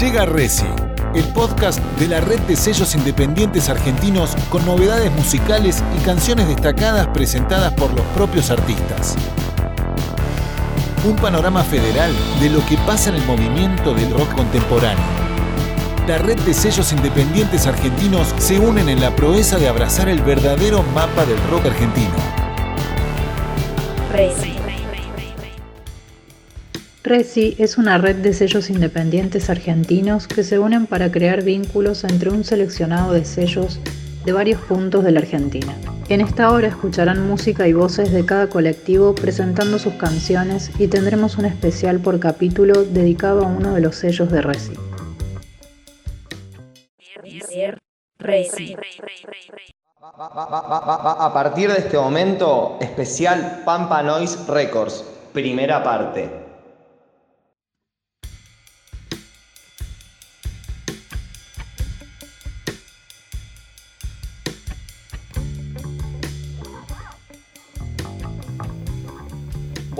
Llega 0.00 0.24
Resi, 0.24 0.64
el 1.14 1.24
podcast 1.34 1.78
de 1.98 2.08
la 2.08 2.22
red 2.22 2.40
de 2.40 2.56
sellos 2.56 2.94
independientes 2.94 3.68
argentinos 3.68 4.34
con 4.48 4.64
novedades 4.64 5.12
musicales 5.12 5.84
y 5.94 6.02
canciones 6.06 6.48
destacadas 6.48 7.08
presentadas 7.08 7.74
por 7.74 7.92
los 7.92 8.06
propios 8.14 8.50
artistas. 8.50 9.14
Un 11.04 11.16
panorama 11.16 11.62
federal 11.64 12.14
de 12.40 12.48
lo 12.48 12.64
que 12.64 12.78
pasa 12.78 13.10
en 13.10 13.16
el 13.16 13.26
movimiento 13.26 13.92
del 13.92 14.10
rock 14.10 14.34
contemporáneo. 14.34 15.04
La 16.08 16.16
red 16.16 16.38
de 16.40 16.54
sellos 16.54 16.92
independientes 16.92 17.66
argentinos 17.66 18.34
se 18.38 18.58
unen 18.58 18.88
en 18.88 19.02
la 19.02 19.14
proeza 19.14 19.58
de 19.58 19.68
abrazar 19.68 20.08
el 20.08 20.22
verdadero 20.22 20.82
mapa 20.94 21.26
del 21.26 21.38
rock 21.50 21.66
argentino. 21.66 22.14
Resi 24.10 24.59
es 27.12 27.76
una 27.76 27.98
red 27.98 28.16
de 28.16 28.32
sellos 28.32 28.70
independientes 28.70 29.50
argentinos 29.50 30.28
que 30.28 30.44
se 30.44 30.60
unen 30.60 30.86
para 30.86 31.10
crear 31.10 31.42
vínculos 31.42 32.04
entre 32.04 32.30
un 32.30 32.44
seleccionado 32.44 33.12
de 33.12 33.24
sellos 33.24 33.80
de 34.24 34.32
varios 34.32 34.60
puntos 34.60 35.02
de 35.02 35.10
la 35.10 35.18
Argentina. 35.18 35.74
En 36.08 36.20
esta 36.20 36.52
hora 36.52 36.68
escucharán 36.68 37.26
música 37.26 37.66
y 37.66 37.72
voces 37.72 38.12
de 38.12 38.24
cada 38.24 38.48
colectivo 38.48 39.16
presentando 39.16 39.80
sus 39.80 39.94
canciones 39.94 40.70
y 40.78 40.86
tendremos 40.86 41.36
un 41.36 41.46
especial 41.46 41.98
por 41.98 42.20
capítulo 42.20 42.84
dedicado 42.84 43.44
a 43.44 43.48
uno 43.48 43.74
de 43.74 43.80
los 43.80 43.96
sellos 43.96 44.30
de 44.30 44.42
Resi. 44.42 44.74
A 50.16 51.30
partir 51.34 51.72
de 51.72 51.78
este 51.78 51.96
momento, 51.96 52.78
especial 52.80 53.62
Pampa 53.64 54.00
Noise 54.04 54.38
Records, 54.46 55.04
primera 55.32 55.82
parte. 55.82 56.39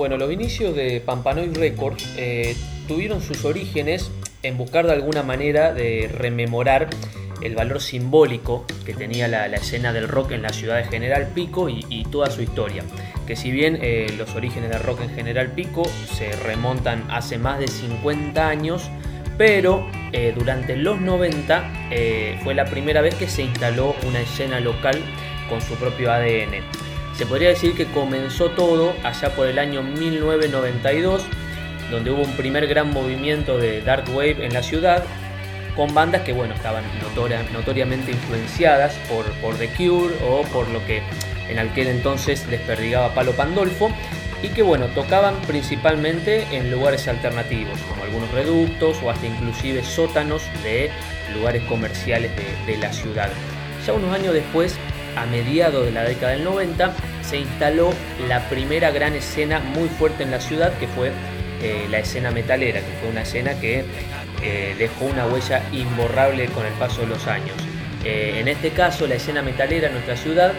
Bueno, 0.01 0.17
los 0.17 0.33
inicios 0.33 0.75
de 0.75 0.99
Pampanoid 0.99 1.55
Records 1.55 2.15
eh, 2.17 2.55
tuvieron 2.87 3.21
sus 3.21 3.45
orígenes 3.45 4.09
en 4.41 4.57
buscar 4.57 4.87
de 4.87 4.93
alguna 4.93 5.21
manera 5.21 5.75
de 5.75 6.09
rememorar 6.11 6.89
el 7.43 7.53
valor 7.53 7.79
simbólico 7.83 8.65
que 8.83 8.95
tenía 8.95 9.27
la, 9.27 9.45
escena 9.45 9.93
del 9.93 10.07
rock 10.07 10.31
en 10.31 10.41
la 10.41 10.49
ciudad 10.49 10.77
de 10.77 10.85
General 10.85 11.27
Pico 11.35 11.69
y, 11.69 12.03
toda 12.05 12.31
su 12.31 12.41
historia. 12.41 12.83
Que 13.27 13.35
si 13.35 13.51
bien 13.51 13.77
eh, 13.79 14.11
los 14.17 14.33
orígenes 14.33 14.71
del 14.71 14.81
rock 14.81 15.01
en 15.01 15.11
General 15.11 15.51
Pico 15.51 15.83
se 16.17 16.31
remontan 16.31 17.05
hace 17.11 17.37
más 17.37 17.59
de 17.59 17.67
50 17.67 18.47
años, 18.47 18.89
pero 19.37 19.85
eh, 20.13 20.33
durante 20.35 20.77
los 20.77 20.99
90 20.99 22.39
fue 22.43 22.55
la 22.55 22.65
primera 22.65 23.01
vez 23.01 23.13
que 23.13 23.27
se 23.27 23.43
instaló 23.43 23.93
una 24.07 24.21
escena 24.21 24.59
local 24.61 24.99
con 25.47 25.61
su 25.61 25.75
propio 25.75 26.11
ADN. 26.11 26.90
Se 27.21 27.27
podría 27.27 27.49
decir 27.49 27.75
que 27.75 27.85
comenzó 27.85 28.49
todo 28.49 28.95
allá 29.03 29.35
por 29.35 29.45
el 29.45 29.59
año 29.59 29.83
1992, 29.83 31.23
donde 31.91 32.09
hubo 32.09 32.23
un 32.23 32.35
primer 32.35 32.65
gran 32.65 32.91
movimiento 32.91 33.59
de 33.59 33.83
Dark 33.83 34.05
Wave 34.09 34.43
en 34.43 34.53
la 34.55 34.63
ciudad, 34.63 35.03
con 35.75 35.93
bandas 35.93 36.23
que 36.23 36.33
bueno, 36.33 36.55
estaban 36.55 36.83
notoriamente 37.53 38.09
influenciadas 38.09 38.95
por, 39.07 39.23
por 39.33 39.55
The 39.57 39.67
Cure 39.67 40.15
o 40.27 40.41
por 40.51 40.67
lo 40.69 40.83
que 40.87 41.03
en 41.47 41.59
aquel 41.59 41.89
entonces 41.89 42.47
les 42.47 42.59
perdigaba 42.61 43.13
Palo 43.13 43.33
Pandolfo 43.33 43.91
y 44.41 44.47
que 44.47 44.63
bueno, 44.63 44.87
tocaban 44.87 45.35
principalmente 45.43 46.47
en 46.51 46.71
lugares 46.71 47.07
alternativos, 47.07 47.79
como 47.81 48.03
algunos 48.03 48.31
reductos 48.31 48.97
o 49.03 49.11
hasta 49.11 49.27
inclusive 49.27 49.83
sótanos 49.83 50.41
de 50.63 50.89
lugares 51.35 51.61
comerciales 51.65 52.31
de, 52.35 52.71
de 52.71 52.79
la 52.79 52.91
ciudad. 52.91 53.29
Ya 53.85 53.93
unos 53.93 54.11
años 54.11 54.33
después, 54.33 54.75
a 55.15 55.25
mediados 55.25 55.85
de 55.85 55.91
la 55.91 56.03
década 56.03 56.33
del 56.33 56.43
90, 56.43 56.93
se 57.21 57.37
instaló 57.37 57.93
la 58.27 58.47
primera 58.49 58.91
gran 58.91 59.13
escena 59.13 59.59
muy 59.59 59.87
fuerte 59.89 60.23
en 60.23 60.31
la 60.31 60.39
ciudad, 60.39 60.73
que 60.77 60.87
fue 60.87 61.11
eh, 61.61 61.87
la 61.89 61.99
escena 61.99 62.31
metalera, 62.31 62.79
que 62.79 62.91
fue 62.99 63.09
una 63.09 63.21
escena 63.21 63.59
que 63.59 63.85
eh, 64.41 64.75
dejó 64.77 65.05
una 65.05 65.27
huella 65.27 65.61
imborrable 65.71 66.45
con 66.47 66.65
el 66.65 66.73
paso 66.73 67.01
de 67.01 67.07
los 67.07 67.27
años. 67.27 67.55
Eh, 68.03 68.37
en 68.39 68.47
este 68.47 68.71
caso, 68.71 69.05
la 69.05 69.15
escena 69.15 69.41
metalera 69.41 69.87
en 69.87 69.93
nuestra 69.93 70.17
ciudad 70.17 70.53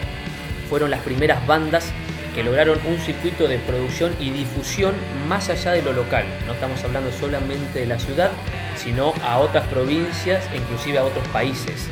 fueron 0.69 0.91
las 0.91 1.01
primeras 1.01 1.45
bandas 1.47 1.93
que 2.35 2.43
lograron 2.43 2.79
un 2.87 2.99
circuito 2.99 3.49
de 3.49 3.59
producción 3.59 4.15
y 4.19 4.31
difusión 4.31 4.95
más 5.29 5.51
allá 5.51 5.73
de 5.73 5.83
lo 5.83 5.93
local. 5.93 6.25
No 6.47 6.55
estamos 6.55 6.83
hablando 6.85 7.12
solamente 7.12 7.81
de 7.81 7.87
la 7.87 7.99
ciudad, 7.99 8.31
sino 8.77 9.12
a 9.23 9.39
otras 9.39 9.67
provincias 9.67 10.45
e 10.53 10.57
inclusive 10.57 10.99
a 10.99 11.05
otros 11.05 11.27
países. 11.29 11.89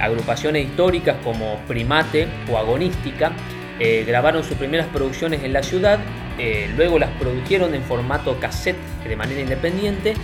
Agrupaciones 0.00 0.66
históricas 0.66 1.16
como 1.22 1.58
Primate 1.66 2.28
o 2.50 2.58
Agonística 2.58 3.32
eh, 3.78 4.04
grabaron 4.06 4.42
sus 4.42 4.56
primeras 4.56 4.86
producciones 4.86 5.42
en 5.42 5.52
la 5.52 5.62
ciudad, 5.62 5.98
eh, 6.38 6.70
luego 6.76 6.98
las 6.98 7.10
produjeron 7.18 7.74
en 7.74 7.82
formato 7.82 8.40
cassette 8.40 8.78
de 9.06 9.16
manera 9.16 9.40
independiente 9.40 10.14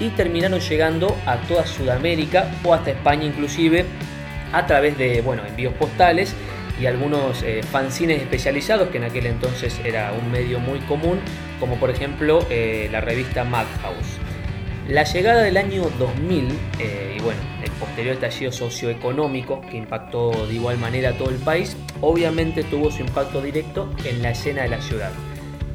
y 0.00 0.08
terminaron 0.10 0.60
llegando 0.60 1.14
a 1.26 1.36
toda 1.36 1.66
Sudamérica 1.66 2.50
o 2.64 2.72
hasta 2.72 2.90
España 2.90 3.24
inclusive 3.24 3.84
a 4.52 4.66
través 4.66 4.96
de 4.96 5.20
bueno, 5.20 5.42
envíos 5.46 5.74
postales 5.74 6.34
y 6.80 6.86
algunos 6.86 7.42
eh, 7.42 7.60
fanzines 7.62 8.22
especializados 8.22 8.88
que 8.88 8.96
en 8.96 9.04
aquel 9.04 9.26
entonces 9.26 9.78
era 9.84 10.12
un 10.12 10.32
medio 10.32 10.58
muy 10.58 10.78
común, 10.80 11.20
como 11.60 11.76
por 11.76 11.90
ejemplo 11.90 12.46
la 12.90 13.00
revista 13.02 13.44
Madhouse. 13.44 14.21
La 14.88 15.04
llegada 15.04 15.42
del 15.42 15.56
año 15.56 15.84
2000 15.98 16.48
y 17.16 17.20
bueno, 17.22 17.40
el 17.62 17.70
posterior 17.72 18.14
estallido 18.14 18.50
socioeconómico 18.50 19.60
que 19.70 19.76
impactó 19.76 20.46
de 20.46 20.54
igual 20.54 20.78
manera 20.78 21.10
a 21.10 21.12
todo 21.12 21.30
el 21.30 21.36
país, 21.36 21.76
obviamente 22.00 22.64
tuvo 22.64 22.90
su 22.90 23.02
impacto 23.02 23.40
directo 23.40 23.88
en 24.04 24.22
la 24.22 24.30
escena 24.30 24.62
de 24.62 24.68
la 24.68 24.80
ciudad. 24.80 25.12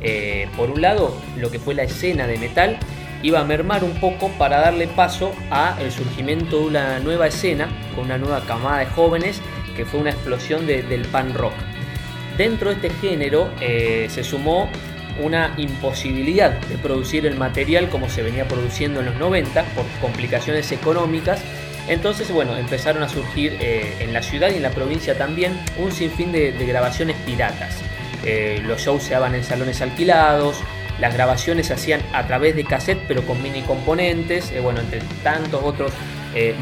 Eh, 0.02 0.48
por 0.58 0.70
un 0.70 0.82
lado, 0.82 1.16
lo 1.38 1.50
que 1.50 1.60
fue 1.60 1.74
la 1.74 1.84
escena 1.84 2.28
de 2.28 2.38
metal 2.38 2.78
iba 3.24 3.40
a 3.40 3.44
mermar 3.44 3.84
un 3.84 4.00
poco 4.00 4.30
para 4.38 4.60
darle 4.60 4.88
paso 4.88 5.32
a 5.50 5.78
el 5.82 5.92
surgimiento 5.92 6.60
de 6.60 6.66
una 6.66 7.00
nueva 7.00 7.28
escena 7.28 7.68
con 7.96 8.06
una 8.06 8.18
nueva 8.18 8.42
camada 8.42 8.80
de 8.80 8.86
jóvenes 8.88 9.42
que 9.76 9.86
fue 9.86 10.00
una 10.00 10.12
explosión 10.12 10.68
del 10.68 11.02
pan 11.12 11.34
rock. 11.34 11.54
Dentro 12.38 12.70
de 12.70 12.76
este 12.76 12.90
género 13.02 13.50
eh, 13.62 14.08
se 14.10 14.24
sumó 14.24 14.70
una 15.22 15.54
imposibilidad 15.58 16.52
de 16.52 16.78
producir 16.78 17.26
el 17.26 17.36
material 17.36 17.90
como 17.90 18.10
se 18.10 18.24
venía 18.24 18.48
produciendo 18.48 19.00
en 19.00 19.08
los 19.08 19.16
90 19.16 19.64
por 19.76 19.86
complicaciones 20.02 20.72
económicas 20.72 21.42
entonces, 21.88 22.30
bueno, 22.32 22.58
empezaron 22.58 23.02
a 23.02 23.10
surgir 23.10 23.58
eh, 23.62 23.96
en 24.00 24.14
la 24.14 24.22
ciudad 24.22 24.52
y 24.52 24.56
en 24.56 24.64
la 24.64 24.72
provincia 24.72 25.18
también 25.18 25.58
un 25.78 25.92
sinfín 25.92 26.32
de, 26.32 26.52
grabaciones 26.52 27.16
piratas. 27.26 27.78
Eh, 28.26 28.62
los 28.66 28.82
shows 28.82 29.04
se 29.04 29.14
daban 29.14 29.36
en 29.36 29.44
salones 29.44 29.82
alquilados, 29.82 30.60
las 31.00 31.14
grabaciones 31.14 31.68
se 31.68 31.74
hacían 31.74 32.02
a 32.12 32.28
través 32.28 32.56
de 32.56 32.66
cassette 32.66 33.00
pero 33.08 33.26
con 33.26 33.42
mini 33.42 33.62
componentes, 33.62 34.52
eh, 34.52 34.60
bueno, 34.60 34.82
entre 34.82 35.00
tantos 35.24 35.62
otros 35.64 35.92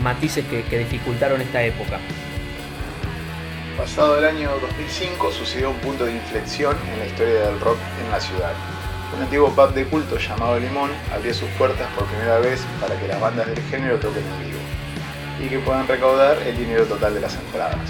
matices 0.02 0.46
que, 0.46 0.64
que 0.64 0.80
dificultaron 0.80 1.42
esta 1.42 1.62
época. 1.62 2.00
Pasado 3.78 4.18
el 4.18 4.24
año 4.24 4.52
2005 4.62 5.34
sucedió 5.34 5.69
un 5.72 5.75
punto 5.80 6.06
de 6.06 6.13
inflexión 6.13 6.78
en 6.94 6.97
la 6.97 7.08
historia 7.08 7.41
del 7.41 7.59
rock 7.59 7.78
en 8.02 8.09
la 8.09 8.22
ciudad. 8.22 8.53
Un 9.13 9.24
antiguo 9.24 9.53
pub 9.53 9.74
de 9.74 9.84
culto 9.86 10.18
llamado 10.18 10.58
Limón 10.58 10.91
abrió 11.13 11.34
sus 11.34 11.50
puertas 11.58 11.86
por 11.94 12.06
primera 12.06 12.40
vez 12.40 12.66
para 12.80 12.97
que 12.97 13.09
las 13.09 13.19
bandas 13.19 13.47
del 13.47 13.62
género 13.63 14.00
toquen 14.00 14.24
en 14.24 14.47
vivo 14.47 14.59
y 15.41 15.50
que 15.50 15.59
puedan 15.59 15.86
recaudar 15.90 16.38
el 16.44 16.56
dinero 16.56 16.86
total 16.86 17.16
de 17.16 17.19
las 17.19 17.36
entradas. 17.36 17.90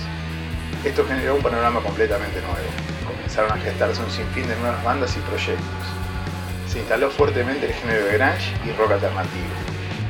Esto 0.83 1.05
generó 1.07 1.35
un 1.35 1.43
panorama 1.43 1.79
completamente 1.81 2.41
nuevo. 2.41 2.67
Comenzaron 3.05 3.51
a 3.51 3.61
gestarse 3.61 4.01
un 4.01 4.09
sinfín 4.09 4.47
de 4.47 4.55
nuevas 4.55 4.83
bandas 4.83 5.15
y 5.15 5.19
proyectos. 5.19 5.85
Se 6.67 6.79
instaló 6.79 7.11
fuertemente 7.11 7.67
el 7.67 7.73
género 7.73 8.05
de 8.05 8.17
grunge 8.17 8.53
y 8.65 8.71
rock 8.71 8.93
alternativo, 8.93 9.53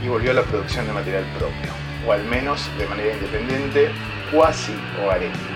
y 0.01 0.07
volvió 0.07 0.31
a 0.31 0.35
la 0.35 0.43
producción 0.43 0.87
de 0.87 0.93
material 0.93 1.25
propio, 1.37 1.71
o 2.07 2.13
al 2.13 2.23
menos 2.23 2.69
de 2.77 2.87
manera 2.87 3.13
independiente, 3.13 3.91
cuasi 4.31 4.73
hogareña. 5.03 5.54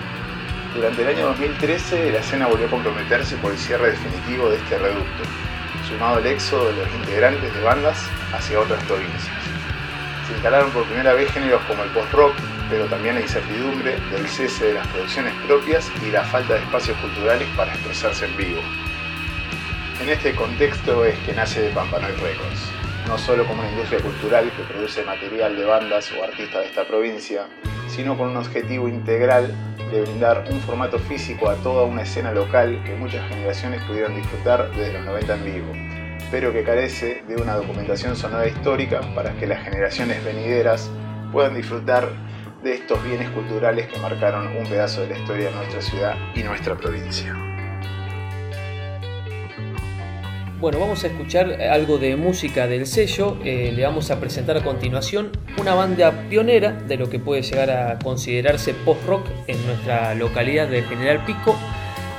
Durante 0.75 1.01
el 1.01 1.07
año 1.07 1.25
2013, 1.27 2.11
la 2.11 2.19
escena 2.19 2.47
volvió 2.47 2.67
a 2.67 2.69
comprometerse 2.69 3.35
por 3.37 3.51
el 3.51 3.57
cierre 3.57 3.91
definitivo 3.91 4.49
de 4.49 4.57
este 4.57 4.77
reducto, 4.77 5.23
sumado 5.87 6.19
el 6.19 6.27
éxodo 6.27 6.67
de 6.67 6.75
los 6.77 6.95
integrantes 6.95 7.53
de 7.53 7.61
bandas 7.61 7.97
hacia 8.33 8.59
otras 8.59 8.83
provincias 8.85 9.39
se 10.29 10.35
instalaron 10.35 10.69
por 10.69 10.85
primera 10.85 11.15
vez 11.15 11.31
géneros 11.31 11.59
como 11.63 11.83
el 11.83 11.89
post-rock, 11.89 12.35
pero 12.69 12.85
también 12.85 13.15
la 13.15 13.21
incertidumbre 13.21 13.99
del 14.11 14.27
cese 14.27 14.67
de 14.67 14.73
las 14.75 14.87
producciones 14.89 15.33
propias 15.47 15.91
y 16.05 16.11
la 16.11 16.23
falta 16.23 16.53
de 16.53 16.59
espacios 16.59 16.95
culturales 16.99 17.47
para 17.57 17.73
expresarse 17.73 18.25
en 18.25 18.37
vivo. 18.37 18.61
En 19.99 20.07
este 20.07 20.35
contexto 20.35 21.03
es 21.03 21.17
que 21.19 21.33
nace 21.33 21.71
Pampanoy 21.73 22.11
Records, 22.11 22.71
no 23.07 23.17
solo 23.17 23.43
como 23.47 23.61
una 23.63 23.71
industria 23.71 24.01
cultural 24.01 24.51
que 24.55 24.71
produce 24.71 25.03
material 25.03 25.57
de 25.57 25.65
bandas 25.65 26.11
o 26.11 26.23
artistas 26.23 26.61
de 26.61 26.67
esta 26.67 26.85
provincia, 26.85 27.47
sino 27.87 28.15
con 28.15 28.29
un 28.29 28.37
objetivo 28.37 28.87
integral 28.87 29.51
de 29.91 30.01
brindar 30.01 30.45
un 30.51 30.59
formato 30.61 30.99
físico 30.99 31.49
a 31.49 31.55
toda 31.55 31.83
una 31.83 32.03
escena 32.03 32.31
local 32.31 32.81
que 32.85 32.95
muchas 32.95 33.27
generaciones 33.29 33.81
pudieron 33.83 34.15
disfrutar 34.15 34.69
desde 34.71 34.93
los 34.93 35.05
90 35.05 35.35
en 35.35 35.45
vivo 35.45 35.99
pero 36.31 36.53
que 36.53 36.63
carece 36.63 37.23
de 37.27 37.35
una 37.35 37.55
documentación 37.55 38.15
sonora 38.15 38.47
histórica 38.47 39.01
para 39.15 39.33
que 39.33 39.47
las 39.47 39.63
generaciones 39.63 40.23
venideras 40.23 40.89
puedan 41.31 41.55
disfrutar 41.55 42.09
de 42.63 42.75
estos 42.75 43.03
bienes 43.03 43.29
culturales 43.29 43.87
que 43.87 43.99
marcaron 43.99 44.47
un 44.55 44.67
pedazo 44.67 45.01
de 45.01 45.07
la 45.07 45.17
historia 45.17 45.49
de 45.49 45.55
nuestra 45.55 45.81
ciudad 45.81 46.15
y 46.35 46.43
nuestra 46.43 46.75
provincia. 46.75 47.48
Bueno, 50.59 50.77
vamos 50.77 51.05
a 51.05 51.07
escuchar 51.07 51.61
algo 51.61 51.97
de 51.99 52.17
música 52.17 52.67
del 52.67 52.85
sello. 52.85 53.37
Eh, 53.45 53.71
le 53.73 53.85
vamos 53.85 54.11
a 54.11 54.19
presentar 54.19 54.57
a 54.57 54.61
continuación 54.61 55.29
una 55.57 55.73
banda 55.73 56.25
pionera 56.29 56.73
de 56.73 56.97
lo 56.97 57.09
que 57.09 57.17
puede 57.17 57.43
llegar 57.43 57.71
a 57.71 57.97
considerarse 57.97 58.73
post-rock 58.73 59.25
en 59.47 59.65
nuestra 59.65 60.13
localidad 60.15 60.67
de 60.67 60.81
General 60.81 61.23
Pico. 61.23 61.55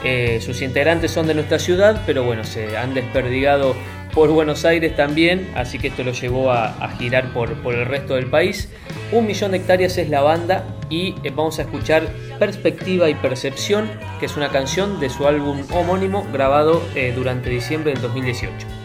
Eh, 0.02 0.40
sus 0.40 0.62
integrantes 0.62 1.10
son 1.10 1.26
de 1.26 1.34
nuestra 1.34 1.58
ciudad, 1.58 2.02
pero 2.06 2.24
bueno, 2.24 2.42
se 2.44 2.78
han 2.78 2.94
desperdigado 2.94 3.74
por 4.14 4.30
Buenos 4.30 4.64
Aires 4.64 4.96
también, 4.96 5.50
así 5.54 5.78
que 5.78 5.88
esto 5.88 6.02
lo 6.02 6.12
llevó 6.12 6.50
a, 6.50 6.88
girar 6.98 7.32
por, 7.32 7.50
el 7.74 7.86
resto 7.86 8.14
del 8.14 8.26
país. 8.26 8.68
Un 9.12 9.26
millón 9.26 9.52
de 9.52 9.58
hectáreas 9.58 9.98
es 9.98 10.08
la 10.08 10.22
banda 10.22 10.64
y 10.88 11.14
eh, 11.22 11.32
vamos 11.34 11.58
a 11.58 11.62
escuchar 11.62 12.08
Perspectiva 12.38 13.08
y 13.08 13.14
Percepción, 13.14 13.90
que 14.18 14.26
es 14.26 14.36
una 14.36 14.50
canción 14.50 15.00
de 15.00 15.10
su 15.10 15.26
álbum 15.26 15.62
homónimo 15.72 16.26
grabado 16.32 16.82
eh, 16.94 17.12
durante 17.14 17.50
diciembre 17.50 17.92
del 17.92 18.02
2018. 18.02 18.79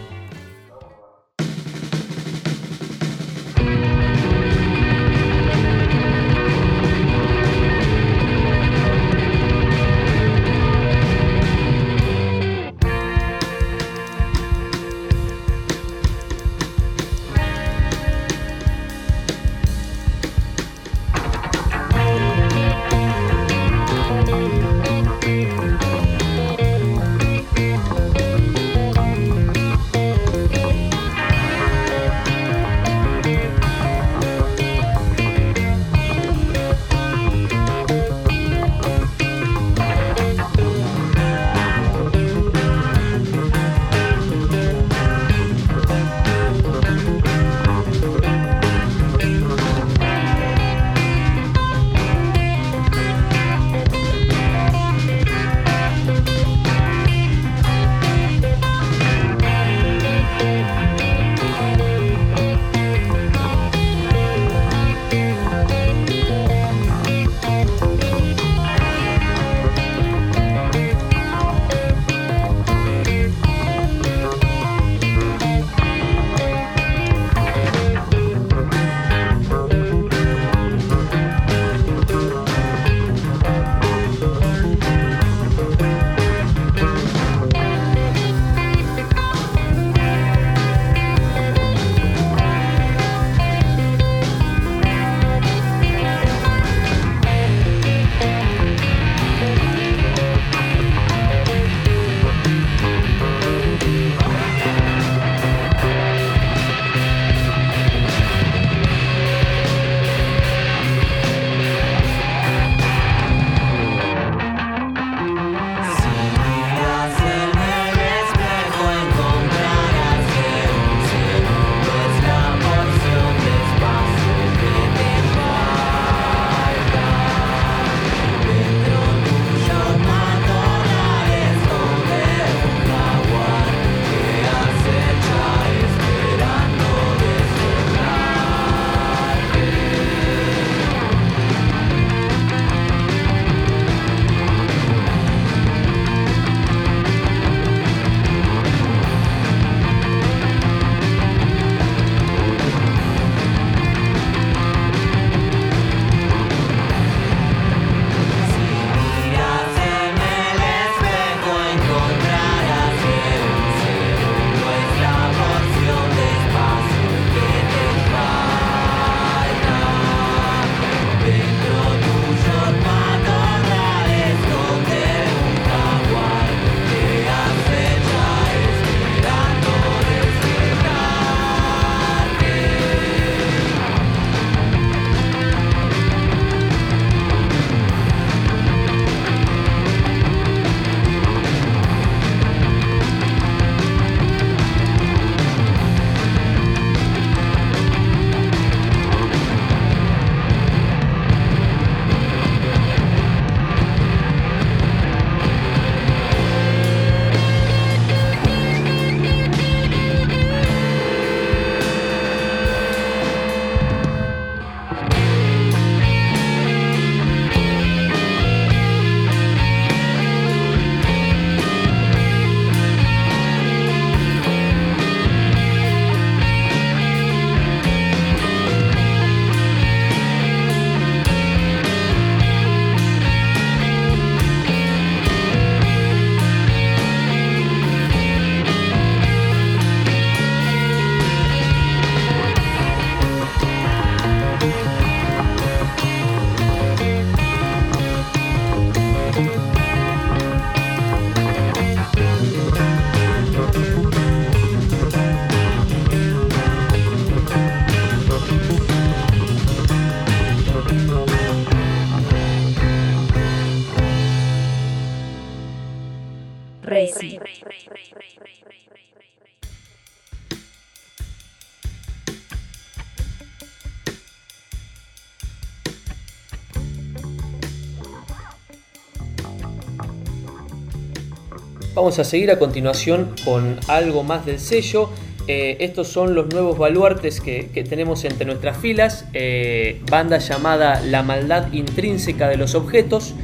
Vamos 282.06 282.20
a 282.20 282.24
seguir 282.24 282.52
a 282.52 282.58
continuación 282.60 283.34
con 283.44 283.80
algo 283.88 284.22
más 284.22 284.46
del 284.46 284.60
sello. 284.60 285.10
Eh, 285.48 285.78
estos 285.80 286.06
son 286.06 286.36
los 286.36 286.46
nuevos 286.46 286.78
baluartes 286.78 287.40
que, 287.40 287.64
tenemos 287.88 288.24
entre 288.24 288.46
nuestras 288.46 288.76
filas. 288.76 289.24
Eh, 289.32 290.00
banda 290.08 290.38
llamada 290.38 291.00
La 291.00 291.24
Maldad 291.24 291.72
Intrínseca 291.72 292.46
de 292.46 292.58
los 292.58 292.76
Objetos. 292.76 293.34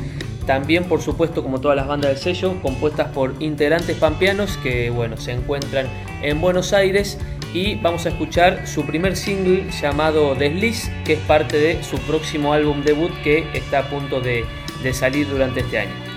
También, 0.47 0.85
por 0.85 1.03
supuesto, 1.03 1.43
como 1.43 1.61
todas 1.61 1.77
las 1.77 1.89
bandas 1.89 2.13
del 2.13 2.19
sello, 2.21 2.55
compuestas 2.63 3.09
por 3.09 3.35
integrantes 3.41 3.97
pampeanos 3.97 4.57
que 4.59 4.91
bueno, 4.91 5.17
se 5.17 5.33
encuentran 5.33 5.89
en 6.23 6.41
Buenos 6.41 6.73
Aires. 6.73 7.19
Y 7.53 7.75
vamos 7.75 8.07
a 8.07 8.11
escuchar 8.11 8.69
su 8.69 8.87
primer 8.87 9.17
single 9.17 9.65
llamado 9.83 10.37
Desliz, 10.37 10.89
que 11.05 11.15
es 11.15 11.21
parte 11.27 11.59
de 11.59 11.83
su 11.83 11.99
próximo 11.99 12.53
álbum 12.53 12.85
debut 12.85 13.11
que 13.25 13.45
está 13.55 13.81
a 13.81 13.91
punto 13.91 14.21
de 14.21 14.45
salir 14.93 15.29
durante 15.29 15.59
este 15.59 15.81
año. 15.81 16.12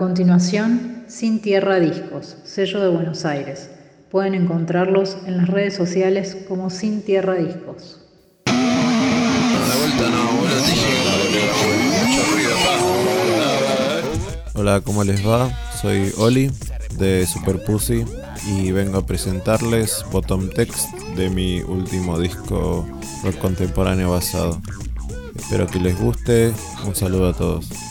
Continuación, 0.00 1.04
Sin 1.08 1.42
Tierra 1.42 1.78
Discos, 1.78 2.38
sello 2.44 2.80
de 2.80 2.88
Buenos 2.88 3.26
Aires. 3.26 3.68
Pueden 4.10 4.32
encontrarlos 4.32 5.18
en 5.26 5.36
las 5.36 5.46
redes 5.46 5.74
sociales 5.74 6.38
como 6.48 6.70
Sin 6.70 7.02
Tierra 7.02 7.34
Discos. 7.34 8.00
Hola, 14.54 14.80
¿cómo 14.80 15.04
les 15.04 15.24
va? 15.26 15.50
Soy 15.82 16.10
Oli 16.16 16.50
de 16.98 17.26
Super 17.26 17.62
Pussy 17.62 18.06
y 18.46 18.72
vengo 18.72 18.96
a 18.96 19.06
presentarles 19.06 20.02
Bottom 20.10 20.48
Text 20.48 20.88
de 21.14 21.28
mi 21.28 21.60
último 21.60 22.18
disco 22.18 22.86
rock 23.22 23.36
contemporáneo 23.36 24.12
basado. 24.12 24.62
Espero 25.36 25.66
que 25.66 25.78
les 25.78 26.00
guste. 26.00 26.54
Un 26.86 26.94
saludo 26.94 27.28
a 27.28 27.34
todos. 27.34 27.89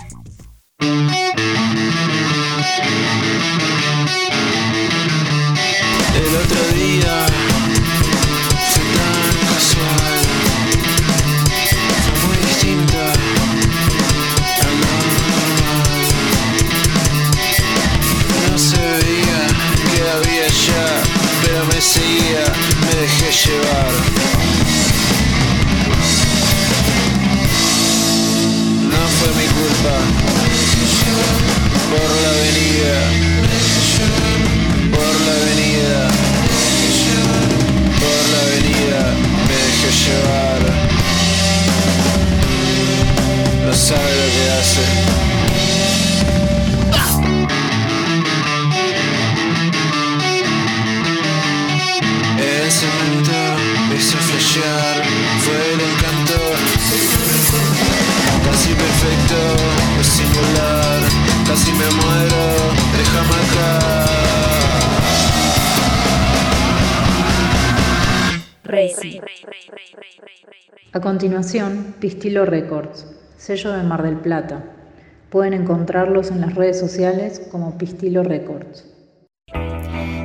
Continuación, 71.19 71.95
Pistilo 71.99 72.45
Records, 72.45 73.05
sello 73.35 73.73
de 73.73 73.83
Mar 73.83 74.03
del 74.03 74.15
Plata. 74.15 74.63
Pueden 75.29 75.51
encontrarlos 75.51 76.31
en 76.31 76.39
las 76.39 76.55
redes 76.55 76.79
sociales 76.79 77.41
como 77.51 77.77
Pistilo 77.77 78.23
Records. 78.23 78.85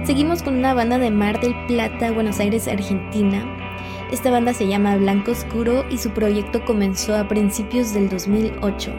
Seguimos 0.05 0.45
con 0.45 0.55
una 0.55 0.73
banda 0.73 0.99
de 0.99 1.11
Mar 1.11 1.41
del 1.41 1.53
Plata, 1.67 2.13
Buenos 2.13 2.39
Aires, 2.39 2.69
Argentina. 2.69 3.45
Esta 4.13 4.31
banda 4.31 4.55
se 4.55 4.69
llama 4.69 4.97
Blanco 4.97 5.33
Oscuro 5.33 5.85
y 5.91 5.99
su 5.99 6.11
proyecto 6.11 6.65
comenzó 6.65 7.17
a 7.17 7.27
principios 7.27 7.93
del 7.93 8.09
2008. 8.09 8.93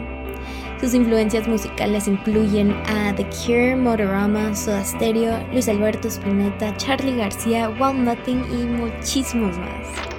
Sus 0.78 0.92
influencias 0.92 1.48
musicales 1.48 2.08
incluyen 2.08 2.72
a 2.72 3.14
The 3.14 3.26
Cure, 3.30 3.74
Motorama, 3.74 4.54
Soda 4.54 4.84
Stereo, 4.84 5.42
Luis 5.50 5.66
Alberto 5.66 6.08
Spinetta, 6.08 6.76
Charlie 6.76 7.16
García, 7.16 7.70
Wild 7.70 8.04
Nothing 8.04 8.44
y 8.52 8.66
muchísimos 8.66 9.56
más. 9.56 10.15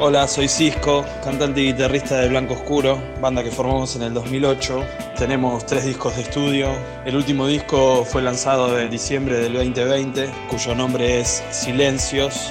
Hola, 0.00 0.26
soy 0.26 0.48
Cisco, 0.48 1.04
cantante 1.22 1.60
y 1.60 1.66
guitarrista 1.66 2.18
de 2.18 2.28
Blanco 2.28 2.54
Oscuro, 2.54 3.00
banda 3.20 3.44
que 3.44 3.52
formamos 3.52 3.94
en 3.94 4.02
el 4.02 4.12
2008. 4.12 4.84
Tenemos 5.16 5.64
tres 5.66 5.84
discos 5.84 6.16
de 6.16 6.22
estudio. 6.22 6.68
El 7.04 7.14
último 7.14 7.46
disco 7.46 8.04
fue 8.04 8.20
lanzado 8.20 8.76
en 8.76 8.90
diciembre 8.90 9.36
del 9.36 9.52
2020, 9.52 10.28
cuyo 10.50 10.74
nombre 10.74 11.20
es 11.20 11.44
Silencios. 11.50 12.50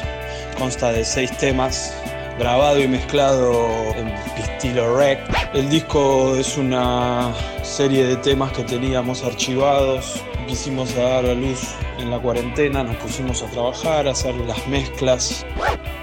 Consta 0.58 0.94
de 0.94 1.04
seis 1.04 1.38
temas, 1.38 1.94
grabado 2.40 2.80
y 2.80 2.88
mezclado 2.88 3.94
en 3.98 4.14
Pistilo 4.38 4.96
Rec. 4.96 5.20
El 5.54 5.70
disco 5.70 6.38
es 6.38 6.58
una 6.58 7.34
serie 7.62 8.06
de 8.06 8.16
temas 8.16 8.54
que 8.54 8.64
teníamos 8.64 9.22
archivados, 9.22 10.24
quisimos 10.48 10.96
dar 10.96 11.26
a 11.26 11.34
luz 11.34 11.76
en 12.04 12.12
la 12.12 12.20
cuarentena, 12.20 12.84
nos 12.84 12.98
pusimos 12.98 13.42
a 13.42 13.48
trabajar, 13.48 14.08
a 14.08 14.12
hacer 14.12 14.36
las 14.36 14.68
mezclas. 14.68 15.46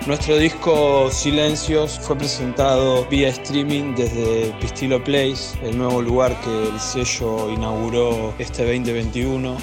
Nuestro 0.06 0.36
disco 0.38 1.10
Silencios 1.10 2.00
fue 2.00 2.16
presentado 2.16 3.04
vía 3.06 3.28
streaming 3.28 3.94
desde 3.94 4.50
Pistilo 4.60 5.02
Place, 5.04 5.58
el 5.62 5.76
nuevo 5.76 6.00
lugar 6.00 6.40
que 6.40 6.68
el 6.70 6.80
sello 6.80 7.50
inauguró 7.50 8.34
este 8.38 8.64
2021. 8.64 9.56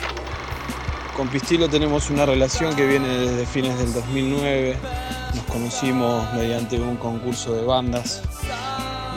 Con 1.15 1.27
Pistilo 1.29 1.67
tenemos 1.67 2.11
una 2.11 2.25
relación 2.27 2.75
que 2.75 2.85
viene 2.85 3.07
desde 3.07 3.45
fines 3.47 3.77
del 3.79 3.91
2009. 3.93 4.77
Nos 5.35 5.45
conocimos 5.45 6.31
mediante 6.35 6.79
un 6.79 6.97
concurso 6.97 7.53
de 7.53 7.63
bandas 7.63 8.21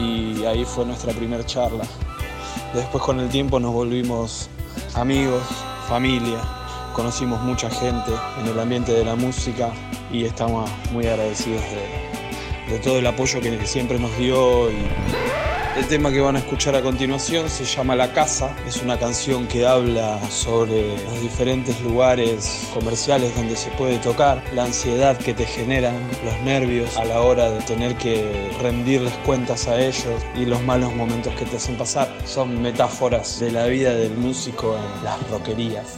y 0.01 0.45
ahí 0.47 0.65
fue 0.65 0.87
nuestra 0.87 1.13
primera 1.13 1.45
charla. 1.45 1.85
Después 2.75 3.05
con 3.05 3.21
el 3.21 3.29
tiempo 3.29 3.61
nos 3.61 3.75
volvimos 3.75 4.49
amigos, 4.95 5.43
familia, 5.87 6.39
conocimos 6.95 7.41
mucha 7.43 7.71
gente 7.71 8.13
en 8.41 8.47
el 8.47 8.59
ambiente 8.59 8.93
de 8.93 9.05
la 9.05 9.15
música 9.15 9.71
y 10.13 10.25
estamos 10.25 10.71
muy 10.93 11.07
agradecidos 11.07 11.63
de, 11.63 12.73
de 12.73 12.79
todo 12.79 12.99
el 12.99 13.07
apoyo 13.07 13.41
que 13.41 13.67
siempre 13.67 13.99
nos 13.99 14.17
dio. 14.17 14.71
Y 14.71 14.77
el 15.77 15.87
tema 15.87 16.11
que 16.11 16.21
van 16.21 16.37
a 16.37 16.41
escuchar 16.41 16.75
a 16.75 16.83
continuación 16.83 17.49
se 17.49 17.65
llama 17.65 17.95
La 17.95 18.13
Casa, 18.13 18.55
es 18.67 18.83
una 18.83 18.99
canción 18.99 19.47
que 19.47 19.67
habla 19.67 20.21
sobre 20.29 20.97
los 21.05 21.21
diferentes 21.21 21.81
lugares 21.81 22.69
comerciales 22.75 23.35
donde 23.37 23.57
se 23.57 23.71
puede 23.71 23.99
tocar, 23.99 24.43
la 24.53 24.65
ansiedad 24.65 25.17
que 25.17 25.33
te 25.33 25.47
generan, 25.47 25.97
los 26.25 26.39
nervios 26.41 26.97
a 26.97 27.05
la 27.05 27.21
hora 27.23 27.51
de 27.51 27.61
tener 27.63 27.97
que 27.97 28.51
rendirles 28.61 29.13
cuentas 29.25 29.69
a 29.69 29.81
ellos 29.81 30.23
y 30.37 30.45
los 30.45 30.63
malos 30.63 30.95
momentos 30.95 31.33
que 31.35 31.45
te 31.45 31.57
hacen 31.57 31.77
pasar. 31.77 32.13
Son 32.25 32.61
metáforas 32.61 33.39
de 33.41 33.53
la 33.53 33.67
vida 33.67 33.95
del 33.95 34.15
músico 34.17 34.77
en 34.77 35.05
las 35.05 35.31
roquerías. 35.31 35.97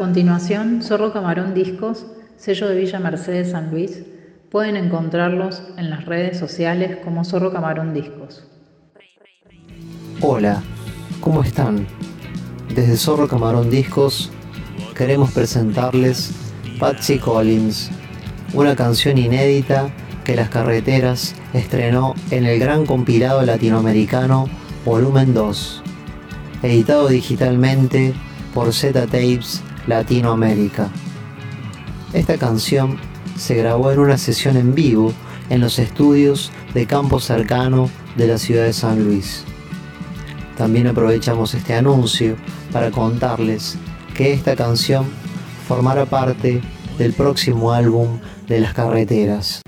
Continuación, 0.00 0.80
Zorro 0.82 1.12
Camarón 1.12 1.52
Discos, 1.52 2.06
sello 2.38 2.70
de 2.70 2.76
Villa 2.76 2.98
Mercedes 2.98 3.50
San 3.50 3.70
Luis. 3.70 4.02
Pueden 4.50 4.78
encontrarlos 4.78 5.62
en 5.76 5.90
las 5.90 6.06
redes 6.06 6.38
sociales 6.38 6.96
como 7.04 7.22
Zorro 7.22 7.52
Camarón 7.52 7.92
Discos. 7.92 8.42
Hola, 10.22 10.62
¿cómo 11.20 11.42
están? 11.42 11.86
Desde 12.74 12.96
Zorro 12.96 13.28
Camarón 13.28 13.68
Discos 13.68 14.30
queremos 14.96 15.32
presentarles 15.32 16.32
Patsy 16.78 17.18
Collins, 17.18 17.90
una 18.54 18.74
canción 18.74 19.18
inédita 19.18 19.90
que 20.24 20.34
Las 20.34 20.48
Carreteras 20.48 21.34
estrenó 21.52 22.14
en 22.30 22.46
el 22.46 22.58
gran 22.58 22.86
compilado 22.86 23.42
latinoamericano 23.42 24.48
Volumen 24.86 25.34
2, 25.34 25.82
editado 26.62 27.06
digitalmente 27.08 28.14
por 28.54 28.72
Z 28.72 28.98
Tapes 29.04 29.62
Latinoamérica. 29.86 30.90
Esta 32.12 32.36
canción 32.36 32.98
se 33.36 33.54
grabó 33.54 33.90
en 33.90 34.00
una 34.00 34.18
sesión 34.18 34.56
en 34.56 34.74
vivo 34.74 35.12
en 35.48 35.60
los 35.60 35.78
estudios 35.78 36.52
de 36.74 36.86
Campo 36.86 37.20
Cercano 37.20 37.90
de 38.16 38.26
la 38.26 38.38
ciudad 38.38 38.64
de 38.64 38.72
San 38.72 39.04
Luis. 39.04 39.44
También 40.56 40.86
aprovechamos 40.86 41.54
este 41.54 41.74
anuncio 41.74 42.36
para 42.72 42.90
contarles 42.90 43.78
que 44.14 44.32
esta 44.32 44.56
canción 44.56 45.06
formará 45.66 46.04
parte 46.04 46.60
del 46.98 47.12
próximo 47.12 47.72
álbum 47.72 48.18
de 48.46 48.60
las 48.60 48.74
carreteras. 48.74 49.62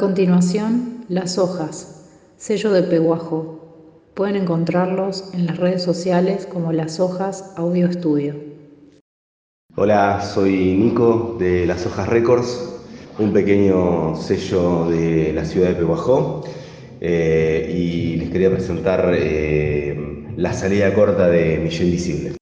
Continuación, 0.00 1.04
Las 1.10 1.36
Hojas, 1.36 2.06
sello 2.38 2.72
de 2.72 2.84
Peguajo. 2.84 3.60
Pueden 4.14 4.36
encontrarlos 4.36 5.28
en 5.34 5.44
las 5.44 5.58
redes 5.58 5.82
sociales 5.82 6.46
como 6.46 6.72
Las 6.72 6.98
Hojas 7.00 7.52
Audio 7.58 7.86
Estudio. 7.86 8.34
Hola, 9.76 10.22
soy 10.22 10.74
Nico 10.74 11.36
de 11.38 11.66
Las 11.66 11.84
Hojas 11.84 12.08
Records, 12.08 12.80
un 13.18 13.34
pequeño 13.34 14.16
sello 14.16 14.88
de 14.88 15.34
la 15.34 15.44
ciudad 15.44 15.68
de 15.68 15.74
Peguajó. 15.74 16.44
Eh, 17.02 17.70
y 17.76 18.16
les 18.16 18.30
quería 18.30 18.50
presentar 18.50 19.12
eh, 19.14 20.32
la 20.34 20.54
salida 20.54 20.94
corta 20.94 21.28
de 21.28 21.58
Millón 21.58 21.88
Invisible. 21.88 22.39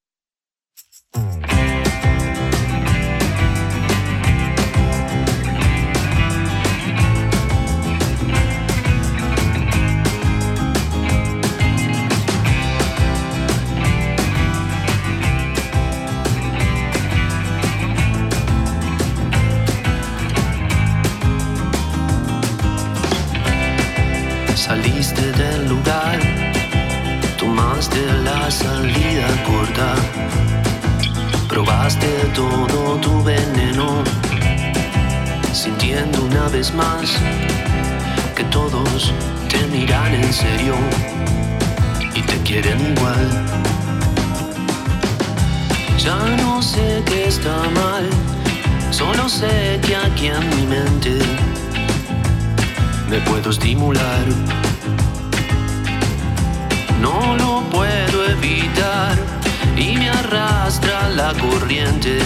Del 25.19 25.69
lugar, 25.69 26.19
tomaste 27.39 28.01
la 28.25 28.51
salida 28.51 29.29
corta 29.45 29.95
Probaste 31.49 32.07
todo 32.35 32.99
tu 33.01 33.25
veneno, 33.25 34.05
sintiendo 35.53 36.23
una 36.23 36.47
vez 36.49 36.73
más 36.73 37.11
que 38.37 38.45
todos 38.45 39.13
te 39.49 39.67
miran 39.67 40.15
en 40.15 40.33
serio 40.33 40.75
y 42.15 42.23
te 42.23 42.39
quieren 42.43 42.79
igual. 42.93 43.29
Ya 45.99 46.19
no 46.37 46.63
sé 46.63 47.03
qué 47.07 47.27
está 47.27 47.57
mal, 47.75 48.09
solo 48.91 49.29
sé 49.29 49.81
que 49.83 49.97
aquí 49.97 50.27
en 50.29 50.49
mi 50.51 50.67
mente 50.67 51.19
me 53.11 53.19
puedo 53.23 53.51
estimular. 53.51 54.68
No 57.01 57.37
lo 57.37 57.63
puedo 57.71 58.25
evitar 58.27 59.17
y 59.77 59.97
me 59.97 60.11
arrastra 60.11 61.09
la 61.11 61.33
corriente. 61.35 62.19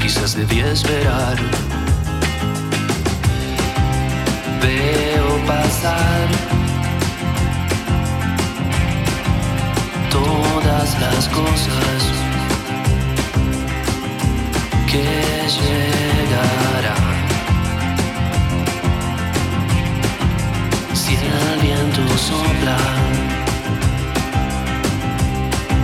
Quizás 0.00 0.34
debí 0.34 0.60
esperar. 0.60 1.36
Veo 4.62 5.46
pasar 5.46 6.28
todas 10.10 10.98
las 11.00 11.28
cosas 11.28 12.00
que 14.90 15.04
llegarán. 15.56 17.07
Si 21.08 21.14
el 21.14 21.60
viento 21.62 22.02
sopla 22.18 22.76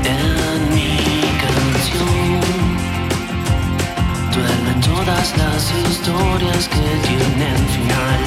en 0.05 0.75
mi 0.75 1.23
canción, 1.45 2.41
duermen 4.35 4.81
todas 4.83 5.35
las 5.39 5.73
historias 5.89 6.69
que 6.69 6.87
tienen 7.09 7.57
final. 7.75 8.21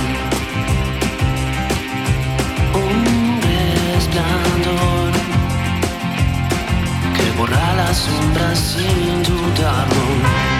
Un 2.73 3.41
resplandor 3.93 5.11
que 7.15 7.31
borra 7.37 7.75
las 7.75 7.97
sombras 7.97 8.57
sin 8.57 9.21
dudarlo. 9.21 10.56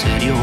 Serio 0.00 0.39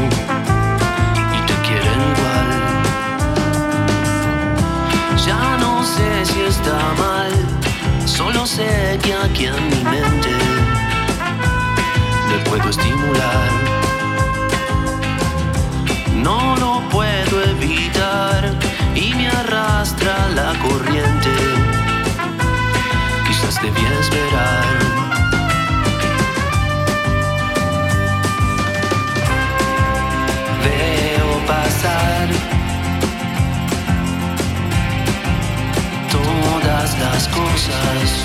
las 37.00 37.28
cosas 37.28 38.24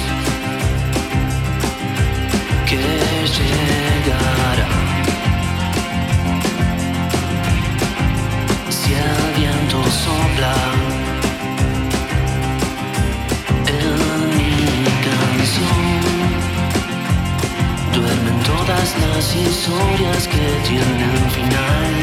que 2.65 2.77
llegarán. 3.37 4.83
Si 8.69 8.93
el 8.93 9.33
viento 9.37 9.79
sopla 10.03 10.55
en 13.67 14.37
mi 14.37 14.55
canción, 15.07 15.85
duermen 17.93 18.39
todas 18.51 18.87
las 19.03 19.25
historias 19.35 20.27
que 20.27 20.45
tienen 20.67 21.19
final. 21.37 21.93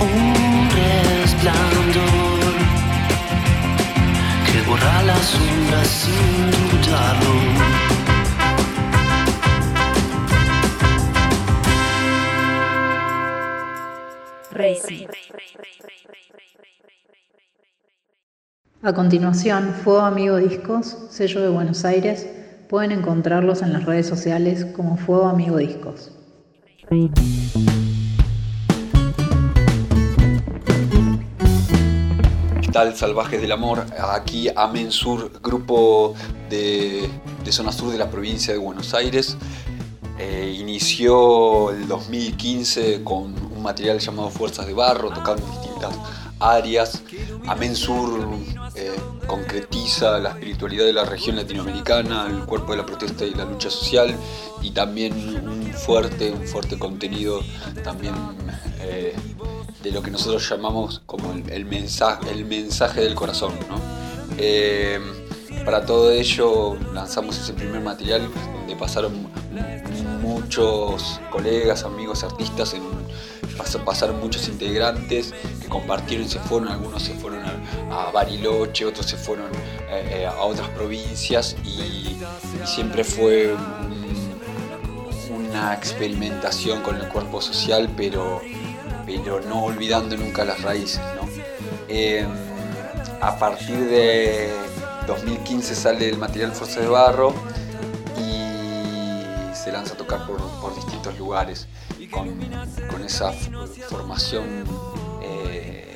Un 0.00 0.70
resplandor 0.80 2.13
borra 4.74 5.14
sin 5.22 6.50
dudarlo. 6.70 7.34
A 18.82 18.92
continuación, 18.92 19.74
Fuego 19.82 20.00
Amigo 20.00 20.36
Discos, 20.36 20.96
sello 21.10 21.40
de 21.40 21.48
Buenos 21.48 21.84
Aires. 21.84 22.28
Pueden 22.68 22.92
encontrarlos 22.92 23.62
en 23.62 23.72
las 23.72 23.84
redes 23.84 24.06
sociales 24.06 24.64
como 24.76 24.96
Fuego 24.96 25.26
Amigo 25.26 25.56
Discos. 25.58 26.12
¿Qué 32.74 32.80
tal, 32.80 32.96
Salvajes 32.96 33.40
del 33.40 33.52
Amor? 33.52 33.86
Aquí 34.00 34.48
Amen 34.56 34.90
Sur, 34.90 35.30
grupo 35.40 36.14
de, 36.50 37.08
de 37.44 37.52
zona 37.52 37.70
sur 37.70 37.92
de 37.92 37.98
la 37.98 38.10
provincia 38.10 38.52
de 38.52 38.58
Buenos 38.58 38.94
Aires. 38.94 39.36
Eh, 40.18 40.56
inició 40.58 41.70
el 41.70 41.86
2015 41.86 43.04
con 43.04 43.32
un 43.32 43.62
material 43.62 44.00
llamado 44.00 44.28
Fuerzas 44.28 44.66
de 44.66 44.72
Barro, 44.72 45.10
tocando 45.10 45.46
distintas 45.46 45.94
áreas. 46.40 47.02
Amen 47.46 47.74
Sur 47.74 48.28
eh, 48.74 48.96
concretiza 49.26 50.18
la 50.18 50.30
espiritualidad 50.30 50.84
de 50.84 50.92
la 50.92 51.04
región 51.04 51.36
latinoamericana, 51.36 52.26
el 52.26 52.44
cuerpo 52.44 52.72
de 52.72 52.78
la 52.78 52.86
protesta 52.86 53.24
y 53.24 53.34
la 53.34 53.44
lucha 53.44 53.70
social 53.70 54.14
y 54.62 54.70
también 54.70 55.12
un 55.46 55.72
fuerte, 55.72 56.30
un 56.30 56.46
fuerte 56.46 56.78
contenido 56.78 57.40
también 57.82 58.14
eh, 58.80 59.14
de 59.82 59.90
lo 59.90 60.02
que 60.02 60.10
nosotros 60.10 60.48
llamamos 60.48 61.02
como 61.06 61.32
el, 61.32 61.64
mensaje, 61.64 62.30
el 62.30 62.44
mensaje 62.44 63.02
del 63.02 63.14
corazón. 63.14 63.52
¿no? 63.68 63.76
Eh, 64.38 64.98
para 65.64 65.86
todo 65.86 66.10
ello 66.10 66.76
lanzamos 66.92 67.38
ese 67.38 67.52
primer 67.52 67.80
material 67.80 68.28
donde 68.54 68.76
pasaron 68.76 69.28
muchos 70.20 71.20
colegas, 71.30 71.84
amigos, 71.84 72.24
artistas, 72.24 72.74
en, 72.74 72.82
pasaron 73.84 74.20
muchos 74.20 74.48
integrantes 74.48 75.32
que 75.60 75.68
compartieron 75.68 76.26
y 76.26 76.28
se 76.28 76.38
fueron, 76.40 76.68
algunos 76.68 77.02
se 77.02 77.14
fueron 77.14 77.42
a, 77.90 78.10
Bariloche, 78.12 78.84
otros 78.84 79.06
se 79.06 79.16
fueron 79.16 79.46
eh, 79.88 80.20
eh, 80.22 80.26
a 80.26 80.42
otras 80.42 80.68
provincias 80.70 81.56
y, 81.64 82.16
siempre 82.64 83.04
fue 83.04 83.52
un- 83.54 85.44
una 85.46 85.74
experimentación 85.74 86.80
con 86.82 86.96
el 86.96 87.08
cuerpo 87.08 87.40
social, 87.42 87.90
pero, 87.96 88.40
pero 89.04 89.40
no 89.42 89.64
olvidando 89.64 90.16
nunca 90.16 90.44
las 90.44 90.62
raíces. 90.62 91.00
¿no? 91.20 91.28
Eh, 91.88 92.26
a 93.20 93.38
partir 93.38 93.78
de 93.78 94.50
2015 95.06 95.74
sale 95.74 96.08
el 96.08 96.16
material 96.18 96.52
Fuerza 96.52 96.80
de 96.80 96.88
Barro 96.88 97.34
y 98.18 99.54
se 99.54 99.70
lanza 99.72 99.94
a 99.94 99.96
tocar 99.96 100.26
por, 100.26 100.38
por 100.60 100.74
distintos 100.74 101.18
lugares 101.18 101.66
con 102.90 102.93
esa 103.04 103.32
formación 103.88 104.64
eh, 105.22 105.94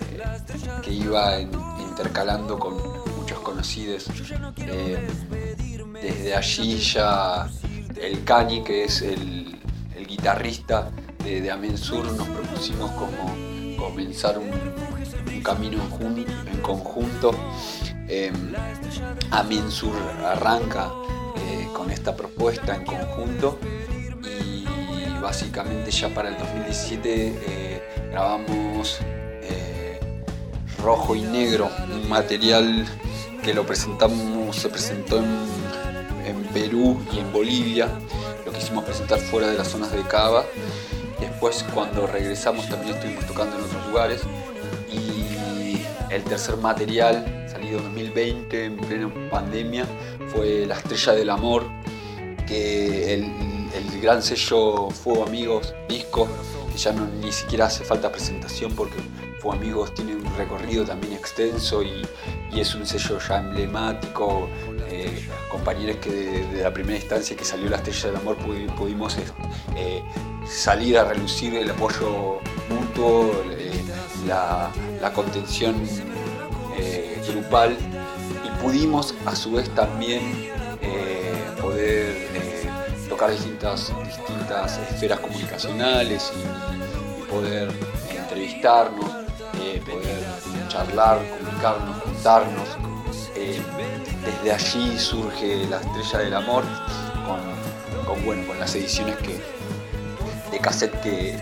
que 0.82 0.92
iba 0.92 1.40
intercalando 1.40 2.58
con 2.58 2.76
muchos 3.16 3.38
conocidos. 3.40 4.06
Eh, 4.58 5.08
desde 6.00 6.34
allí 6.34 6.78
ya 6.78 7.48
el 8.00 8.24
Cani, 8.24 8.62
que 8.62 8.84
es 8.84 9.02
el, 9.02 9.56
guitarrista 10.06 10.90
de, 11.22 11.42
de 11.42 11.50
Amen 11.50 11.76
Sur, 11.76 12.04
nos 12.12 12.26
propusimos 12.28 12.90
como 12.92 13.76
comenzar 13.76 14.38
un, 14.38 14.50
camino 15.42 15.78
en, 15.82 16.60
conjunto. 16.62 17.30
Eh, 18.08 18.32
Sur 19.70 19.94
arranca 20.24 20.90
eh, 21.36 21.68
con 21.74 21.90
esta 21.90 22.16
propuesta 22.16 22.74
en 22.74 22.84
conjunto 22.84 23.58
básicamente 25.28 25.90
ya 25.90 26.08
para 26.08 26.30
el 26.30 26.38
2017 26.38 27.34
eh, 27.46 27.82
grabamos 28.10 28.98
eh, 29.42 30.00
Rojo 30.82 31.14
y 31.14 31.20
Negro, 31.20 31.68
un 31.92 32.08
material 32.08 32.86
que 33.44 33.52
lo 33.52 33.66
presentamos, 33.66 34.56
se 34.56 34.70
presentó 34.70 35.18
en, 35.18 36.38
Perú 36.54 36.98
y 37.12 37.18
en 37.18 37.30
Bolivia, 37.30 37.88
lo 38.46 38.52
quisimos 38.52 38.84
presentar 38.84 39.18
fuera 39.18 39.48
de 39.48 39.58
las 39.58 39.68
zonas 39.68 39.92
de 39.92 40.00
Cava. 40.00 40.46
Después 41.20 41.62
cuando 41.74 42.06
regresamos 42.06 42.66
también 42.70 42.94
estuvimos 42.94 43.26
tocando 43.26 43.58
en 43.58 43.64
otros 43.64 43.86
lugares 43.86 44.22
y 44.90 45.82
el 46.10 46.24
tercer 46.24 46.56
material 46.56 47.46
salido 47.52 47.80
en 47.80 47.84
2020 47.84 48.64
en 48.64 48.76
plena 48.78 49.12
pandemia 49.30 49.84
fue 50.28 50.64
La 50.64 50.76
Estrella 50.76 51.12
del 51.12 51.28
Amor, 51.28 51.66
que 52.46 53.12
el, 53.12 53.57
el 53.78 54.00
gran 54.00 54.22
sello 54.22 54.90
Fuego 54.90 55.24
Amigos 55.24 55.74
disco, 55.88 56.28
que 56.72 56.78
ya 56.78 56.92
ni 56.92 57.32
siquiera 57.32 57.66
hace 57.66 57.84
falta 57.84 58.10
presentación 58.10 58.72
porque 58.74 58.96
Fuego 59.40 59.52
Amigos 59.52 59.94
tiene 59.94 60.16
un 60.16 60.36
recorrido 60.36 60.84
también 60.84 61.12
extenso 61.12 61.82
y, 61.82 62.06
es 62.52 62.74
un 62.74 62.84
sello 62.84 63.18
ya 63.20 63.38
emblemático. 63.38 64.48
Eh, 64.88 65.28
compañeros 65.48 65.98
que 65.98 66.10
de, 66.10 66.62
la 66.62 66.72
primera 66.72 66.96
instancia 66.96 67.36
que 67.36 67.44
salió 67.44 67.68
La 67.68 67.76
Estrella 67.76 68.08
del 68.08 68.16
Amor 68.16 68.36
pudimos 68.76 69.16
eh, 69.76 70.02
salir 70.44 70.98
a 70.98 71.04
relucir 71.04 71.54
el 71.54 71.70
apoyo 71.70 72.40
mutuo, 72.68 73.30
eh, 73.50 73.84
la, 74.26 74.72
contención 75.14 75.76
grupal 77.28 77.76
y 78.44 78.62
pudimos 78.62 79.14
a 79.26 79.36
su 79.36 79.52
vez 79.52 79.68
también 79.74 80.50
tocar 83.18 83.30
distintas, 83.32 84.78
esferas 84.92 85.18
comunicacionales 85.18 86.32
y 86.36 87.22
poder 87.28 87.68
entrevistarnos 88.08 89.10
eh, 89.60 89.82
poder 89.84 90.24
charlar, 90.68 91.18
comunicarnos, 91.40 92.02
contarnos. 92.02 92.68
Eh, 93.34 93.60
desde 94.24 94.52
allí 94.52 94.98
surge 94.98 95.66
la 95.68 95.80
estrella 95.80 96.18
del 96.20 96.34
amor 96.34 96.64
con, 98.06 98.24
bueno, 98.24 98.46
con 98.46 98.58
las 98.60 98.74
ediciones 98.76 99.16
que, 99.16 99.40
de 100.52 100.58
cassette 100.60 101.00
que, 101.00 101.36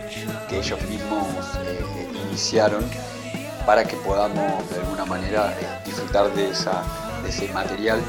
ellos 0.51 0.81
mismos 0.89 1.27
eh, 1.67 1.85
iniciaron 2.29 2.85
para 3.67 3.85
que 3.85 3.97
podamos 3.97 4.71
de 4.71 4.81
alguna 4.81 5.05
manera 5.05 5.55
disfrutar 5.85 6.33
de, 6.33 6.51
ese 6.51 7.53
material. 7.53 8.01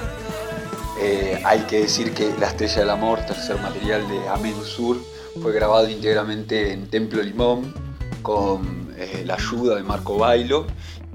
Hay 1.43 1.59
que 1.61 1.81
decir 1.81 2.13
que 2.13 2.33
La 2.39 2.47
Estrella 2.47 2.79
del 2.79 2.89
Amor, 2.89 3.19
tercer 3.25 3.59
material 3.61 4.07
de 4.07 4.27
Amen 4.29 4.55
Sur, 4.63 4.97
fue 5.41 5.53
grabado 5.53 5.89
íntegramente 5.89 6.73
en 6.73 6.89
Templo 6.89 7.21
Limón 7.21 7.73
con 8.21 8.93
eh, 8.97 9.23
la 9.25 9.35
ayuda 9.35 9.75
de 9.75 9.83
Marco 9.83 10.17
Bailo 10.17 10.65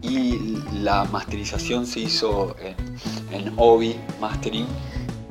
y 0.00 0.58
la 0.72 1.04
masterización 1.04 1.86
se 1.86 2.00
hizo 2.00 2.56
en, 3.30 3.52
Obi 3.56 3.96
Mastering 4.20 4.66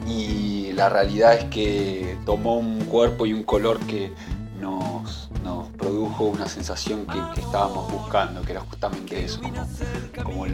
y 0.07 0.71
la 0.73 0.89
realidad 0.89 1.33
es 1.33 1.45
que 1.45 2.17
tomó 2.25 2.57
un 2.57 2.85
cuerpo 2.85 3.25
y 3.25 3.33
un 3.33 3.43
color 3.43 3.79
que 3.85 4.11
nos, 4.59 5.29
produjo 5.77 6.25
una 6.25 6.47
sensación 6.47 7.07
que, 7.07 7.41
estábamos 7.41 7.91
buscando, 7.91 8.43
que 8.43 8.51
era 8.51 8.61
justamente 8.61 9.25
eso, 9.25 9.41
como, 10.23 10.45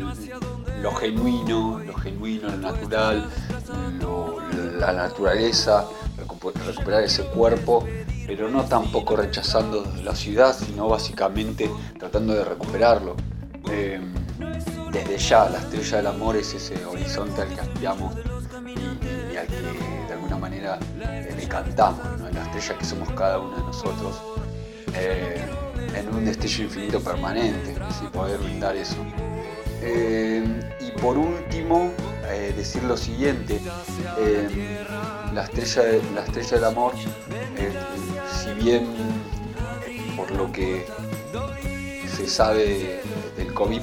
lo 0.81 0.91
genuino, 0.93 1.79
lo 1.79 1.93
genuino, 1.95 2.49
lo 2.49 2.57
natural, 2.57 3.29
la 4.79 4.93
naturaleza, 4.93 5.85
recuperar 6.65 7.03
ese 7.03 7.23
cuerpo 7.25 7.83
pero 8.27 8.49
no 8.49 8.65
tampoco 8.65 9.15
rechazando 9.15 9.85
la 10.03 10.13
ciudad, 10.13 10.53
sino 10.53 10.89
básicamente 10.89 11.71
tratando 11.97 12.33
de 12.33 12.43
recuperarlo. 12.43 13.15
Eh, 13.71 14.01
desde 14.91 15.17
ya, 15.17 15.49
la 15.49 15.59
estrella 15.59 15.97
del 15.97 16.07
amor 16.07 16.35
es 16.35 16.53
ese 16.53 16.85
horizonte 16.85 17.41
al 17.41 17.47
que 17.47 17.61
aspiramos 17.61 18.13
y, 19.33 19.37
al 19.37 19.47
que 19.47 19.61
de 20.07 20.13
alguna 20.13 20.37
manera 20.37 20.77
le 20.99 21.47
cantamos, 21.47 22.01
la 22.33 22.43
estrella 22.43 22.77
que 22.77 22.85
somos 22.85 23.09
cada 23.11 23.39
uno 23.39 23.55
de 23.55 23.63
nosotros, 23.63 24.21
eh, 24.93 25.41
en 25.95 26.13
un 26.13 26.25
destello 26.25 26.65
infinito 26.65 26.99
permanente, 26.99 27.75
si 27.97 28.07
poder 28.07 28.39
brindar 28.39 28.75
eso. 28.75 28.97
Eh, 29.81 30.43
y 30.79 30.91
por 30.99 31.17
último, 31.17 31.91
decir 32.55 32.83
lo 32.83 32.97
siguiente, 32.97 33.61
la, 35.33 35.43
estrella, 35.43 36.01
la 36.13 36.23
estrella 36.23 36.51
del 36.51 36.63
amor 36.65 36.93
si 38.31 38.53
bien 38.63 38.87
por 40.15 40.31
lo 40.31 40.51
que 40.51 40.85
se 42.15 42.27
sabe 42.27 43.01
del 43.35 43.53
COVID 43.53 43.81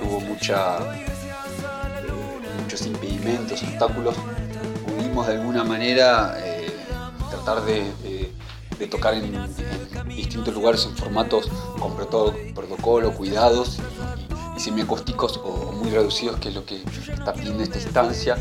tuvo 0.00 0.20
mucha, 0.20 0.78
eh, 0.78 2.60
muchos 2.62 2.86
impedimentos, 2.86 3.62
obstáculos, 3.62 4.14
pudimos 4.86 5.26
de 5.26 5.34
alguna 5.34 5.64
manera 5.64 6.36
eh, 6.38 6.72
tratar 7.30 7.64
de, 7.64 8.32
tocar 8.90 9.14
en, 9.14 9.32
distintos 10.08 10.52
lugares 10.54 10.84
en 10.84 10.96
formatos 10.96 11.48
con 11.78 11.96
protocolo, 11.96 13.12
cuidados 13.12 13.78
semiacústicos 14.56 15.40
o 15.44 15.72
muy 15.72 15.90
reducidos, 15.90 16.38
que 16.38 16.48
es 16.48 16.54
lo 16.54 16.64
que 16.64 16.82
está 17.12 17.32
pidiendo 17.32 17.62
esta 17.62 17.78
instancia, 17.78 18.36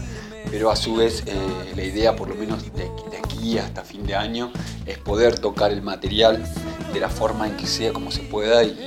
pero 0.49 0.69
a 0.69 0.75
su 0.75 0.95
vez 0.95 1.23
eh, 1.25 1.35
la 1.75 1.83
idea, 1.83 2.15
por 2.15 2.29
lo 2.29 2.35
menos 2.35 2.63
de 2.73 2.91
aquí 3.17 3.57
hasta 3.57 3.83
fin 3.83 4.05
de 4.05 4.15
año, 4.15 4.51
es 4.85 4.97
poder 4.97 5.39
tocar 5.39 5.71
el 5.71 5.81
material 5.81 6.43
de 6.93 6.99
la 6.99 7.09
forma 7.09 7.47
en 7.47 7.57
que 7.57 7.65
sea, 7.65 7.91
como 7.91 8.11
se 8.11 8.21
pueda 8.21 8.63
y, 8.63 8.77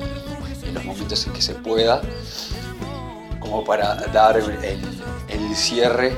en 0.64 0.74
los 0.74 0.84
momentos 0.84 1.26
en 1.26 1.32
que 1.32 1.42
se 1.42 1.54
pueda, 1.54 2.00
como 3.40 3.64
para 3.64 3.94
dar 4.12 4.36
el, 4.36 5.56
cierre 5.56 6.14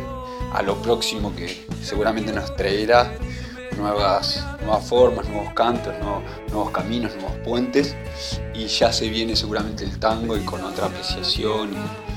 a 0.53 0.63
lo 0.63 0.83
próximo 0.83 1.35
que 1.37 1.65
seguramente 1.81 2.33
nos 2.33 2.57
traerá 2.57 3.13
nuevas, 3.79 4.45
nuevas 4.61 4.85
formas, 4.85 5.29
nuevos 5.29 5.53
cantos, 5.55 5.95
nuevos, 6.51 6.71
caminos, 6.71 7.15
nuevos 7.15 7.37
puentes. 7.45 7.97
Y 8.55 8.67
ya 8.67 8.93
se 8.93 9.09
viene 9.09 9.37
seguramente 9.37 9.85
el 9.85 9.99
tango 9.99 10.37
y 10.37 10.41
con 10.41 10.63
otra 10.65 10.87
apreciación. 10.87 11.71
Y, 11.73 12.09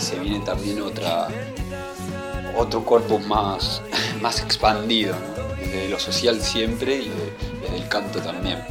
se 0.00 0.18
viene 0.18 0.40
también 0.40 0.82
otra 0.82 1.28
otro 2.54 2.84
cuerpo 2.84 3.18
más, 3.18 3.80
más 4.20 4.42
expandido 4.42 5.14
de 5.70 5.88
lo 5.88 5.98
social 5.98 6.40
siempre 6.40 6.96
y 6.96 7.12
del 7.70 7.88
canto 7.88 8.20
también. 8.20 8.62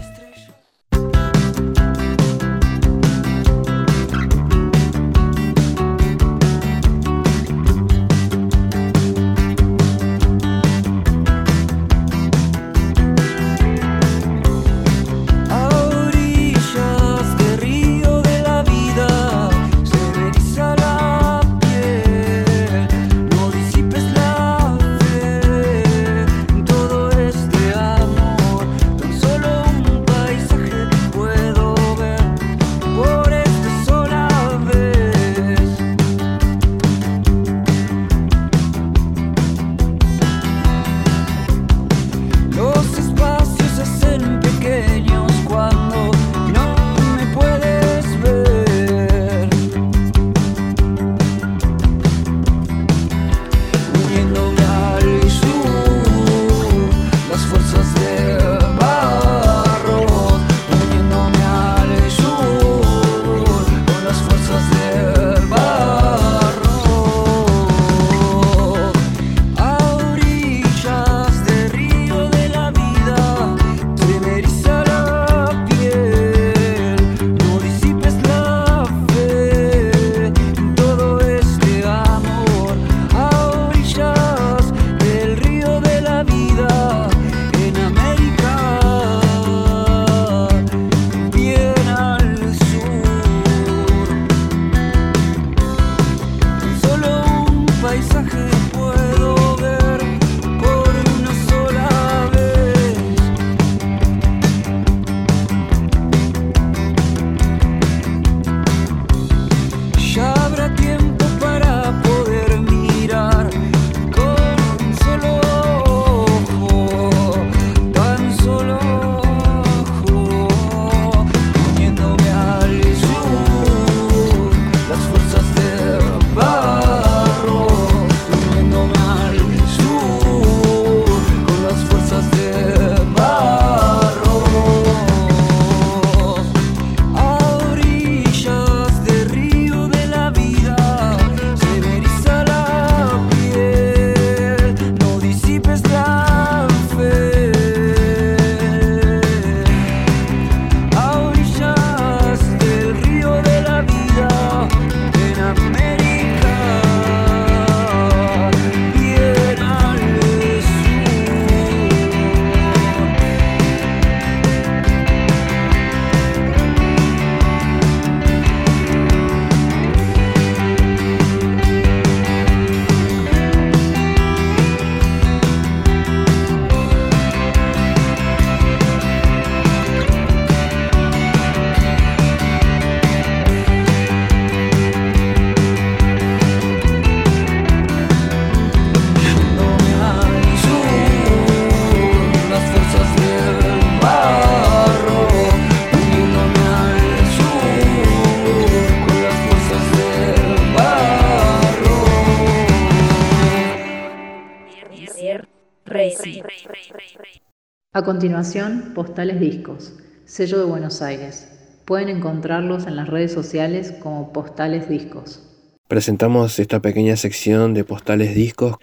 Continuación, 208.15 208.93
Postales 208.95 209.41
Discos, 209.41 209.91
sello 210.23 210.57
de 210.57 210.63
Buenos 210.63 211.01
Aires. 211.01 211.49
Pueden 211.83 212.07
encontrarlos 212.07 212.87
en 212.87 212.95
las 212.95 213.09
redes 213.09 213.33
sociales 213.33 213.93
como 213.99 214.31
Postales 214.31 214.87
Discos. 214.87 215.43
Presentamos 215.89 216.57
esta 216.59 216.81
pequeña 216.81 217.17
sección 217.17 217.73
de 217.73 217.83
Postales 217.83 218.33
Discos. 218.33 218.77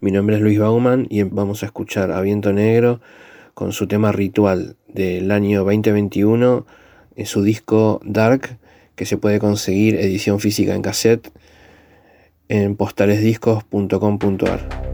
Mi 0.00 0.10
nombre 0.10 0.36
es 0.36 0.42
Luis 0.42 0.58
Bauman 0.58 1.06
y 1.08 1.22
vamos 1.22 1.62
a 1.62 1.66
escuchar 1.66 2.12
a 2.12 2.20
Viento 2.20 2.52
Negro 2.52 3.00
con 3.54 3.72
su 3.72 3.88
tema 3.88 4.12
ritual 4.12 4.76
del 4.88 5.30
año 5.30 5.64
2021 5.64 6.66
en 7.16 7.24
su 7.24 7.42
disco 7.42 8.02
Dark 8.04 8.58
que 8.96 9.06
se 9.06 9.16
puede 9.16 9.38
conseguir 9.38 9.94
edición 9.94 10.40
física 10.40 10.74
en 10.74 10.82
cassette 10.82 11.32
en 12.50 12.76
postalesdiscos.com.ar. 12.76 14.93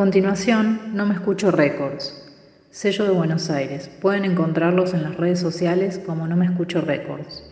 continuación, 0.00 0.80
No 0.94 1.04
Me 1.04 1.12
Escucho 1.12 1.50
Records, 1.50 2.26
sello 2.70 3.04
de 3.04 3.10
Buenos 3.10 3.50
Aires. 3.50 3.90
Pueden 4.00 4.24
encontrarlos 4.24 4.94
en 4.94 5.02
las 5.02 5.14
redes 5.18 5.40
sociales 5.40 6.00
como 6.06 6.26
No 6.26 6.36
Me 6.36 6.46
Escucho 6.46 6.80
Records. 6.80 7.44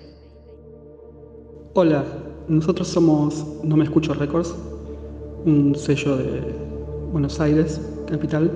Hola, 1.74 2.06
nosotros 2.48 2.88
somos 2.88 3.46
No 3.62 3.76
Me 3.76 3.84
Escucho 3.84 4.14
Records, 4.14 4.54
un 5.44 5.74
sello 5.74 6.16
de 6.16 6.40
Buenos 7.12 7.38
Aires, 7.38 7.82
capital, 8.10 8.50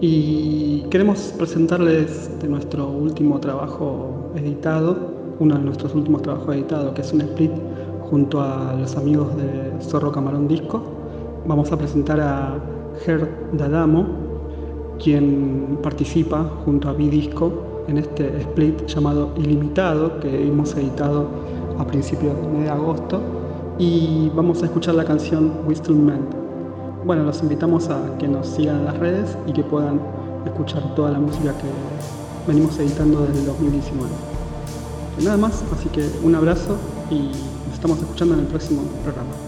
y 0.00 0.82
queremos 0.88 1.34
presentarles 1.36 2.30
de 2.40 2.46
nuestro 2.46 2.86
último 2.86 3.40
trabajo 3.40 4.30
editado, 4.36 5.34
uno 5.40 5.56
de 5.56 5.64
nuestros 5.64 5.92
últimos 5.92 6.22
trabajos 6.22 6.54
editados, 6.54 6.94
que 6.94 7.00
es 7.00 7.12
un 7.12 7.22
split 7.22 7.50
junto 8.00 8.40
a 8.40 8.74
los 8.74 8.96
amigos 8.96 9.36
de 9.36 9.72
Zorro 9.80 10.12
Camarón 10.12 10.46
Disco. 10.46 10.84
Vamos 11.48 11.72
a 11.72 11.76
presentar 11.76 12.20
a 12.20 12.77
Ger 13.04 13.28
Dadamo, 13.52 14.06
quien 15.02 15.78
participa 15.82 16.44
junto 16.64 16.88
a 16.88 16.92
Bidisco 16.92 17.84
en 17.88 17.98
este 17.98 18.40
split 18.40 18.86
llamado 18.86 19.32
Ilimitado 19.36 20.20
que 20.20 20.46
hemos 20.46 20.74
editado 20.76 21.28
a 21.78 21.86
principios 21.86 22.34
de 22.52 22.68
agosto 22.68 23.20
y 23.78 24.30
vamos 24.34 24.62
a 24.62 24.66
escuchar 24.66 24.94
la 24.96 25.04
canción 25.04 25.52
Whistle 25.66 25.94
Man. 25.94 26.20
Bueno, 27.04 27.24
los 27.24 27.42
invitamos 27.42 27.88
a 27.88 28.18
que 28.18 28.26
nos 28.28 28.46
sigan 28.46 28.80
en 28.80 28.84
las 28.84 28.98
redes 28.98 29.38
y 29.46 29.52
que 29.52 29.62
puedan 29.62 30.00
escuchar 30.44 30.94
toda 30.94 31.12
la 31.12 31.20
música 31.20 31.54
que 31.58 31.68
venimos 32.46 32.78
editando 32.78 33.20
desde 33.26 33.40
el 33.40 33.46
2019. 33.46 34.10
nada 35.22 35.36
más, 35.36 35.64
así 35.72 35.88
que 35.88 36.08
un 36.22 36.34
abrazo 36.34 36.76
y 37.10 37.28
nos 37.66 37.74
estamos 37.74 37.98
escuchando 37.98 38.34
en 38.34 38.40
el 38.40 38.46
próximo 38.46 38.82
programa. 39.04 39.47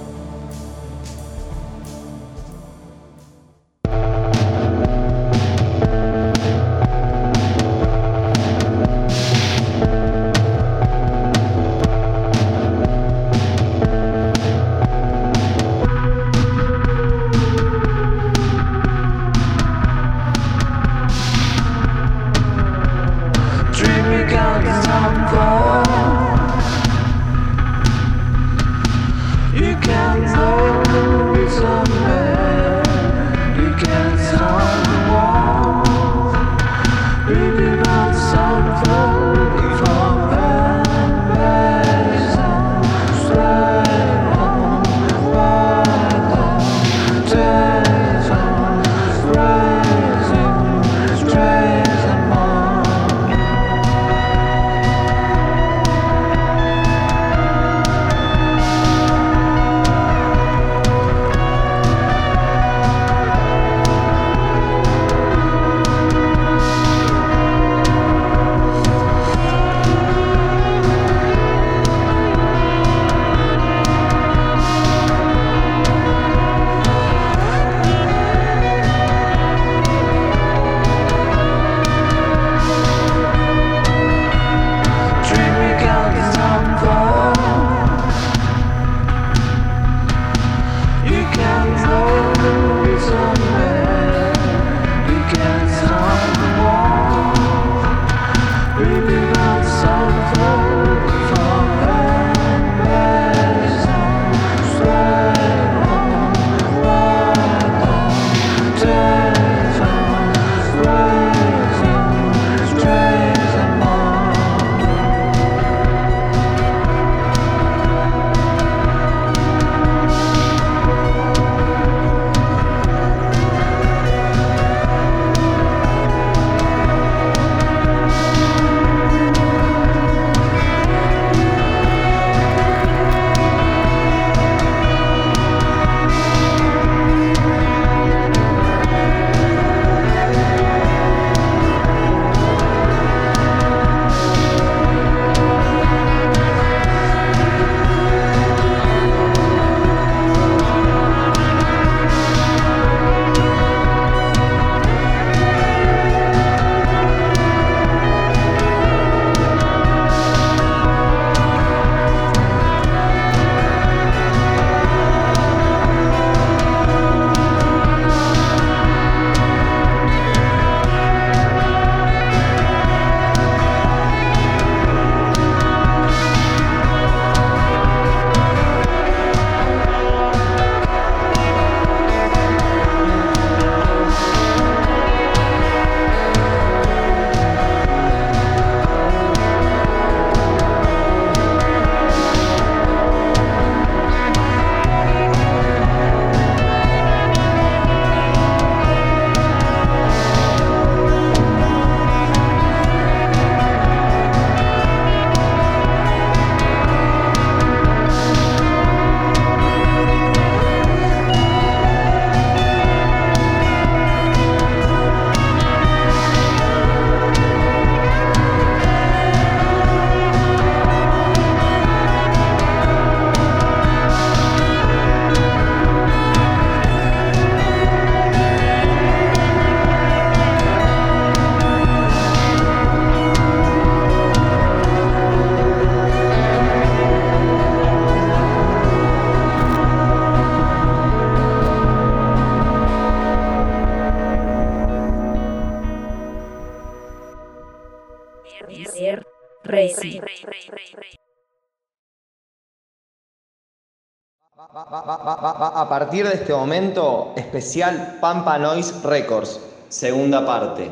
A 254.62 255.86
partir 255.88 256.28
de 256.28 256.34
este 256.34 256.52
momento, 256.52 257.32
especial 257.34 258.18
Pampa 258.20 258.58
Noise 258.58 259.00
Records, 259.04 259.58
segunda 259.88 260.44
parte. 260.44 260.90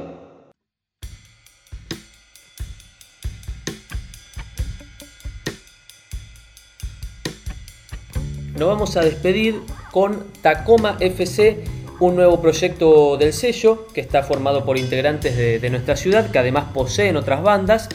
Nos 8.57 8.69
vamos 8.69 8.97
a 8.97 9.03
despedir 9.03 9.61
con 9.93 10.33
Tacoma 10.41 10.97
FC, 10.99 11.63
un 12.01 12.17
nuevo 12.17 12.41
proyecto 12.41 13.19
del 13.19 13.35
sello 13.35 13.87
que 13.89 14.01
está 14.01 14.23
formado 14.23 14.65
por 14.65 14.79
integrantes 14.79 15.37
de, 15.37 15.69
nuestra 15.69 15.95
ciudad 15.95 16.31
que 16.31 16.39
además 16.39 16.73
poseen 16.73 17.17
otras 17.17 17.43
bandas 17.43 17.91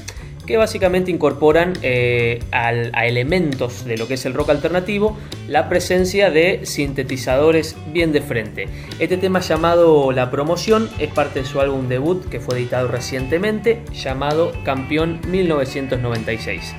que 0.45 0.57
básicamente 0.57 1.11
incorporan 1.11 1.73
eh, 1.81 2.39
a 2.51 3.05
elementos 3.05 3.85
de 3.85 3.97
lo 3.97 4.07
que 4.07 4.15
es 4.15 4.25
el 4.25 4.33
rock 4.33 4.49
alternativo 4.49 5.17
la 5.47 5.69
presencia 5.69 6.31
de 6.31 6.61
sintetizadores 6.63 7.75
bien 7.91 8.11
de 8.11 8.21
frente. 8.21 8.67
Este 8.99 9.17
tema 9.17 9.39
llamado 9.39 10.11
La 10.11 10.31
Promoción 10.31 10.89
es 10.99 11.09
parte 11.11 11.41
de 11.41 11.45
su 11.45 11.59
álbum 11.59 11.87
debut 11.87 12.27
que 12.29 12.39
fue 12.39 12.57
editado 12.57 12.87
recientemente 12.87 13.81
llamado 13.93 14.51
Campeón 14.63 15.19
1996. 15.27 16.73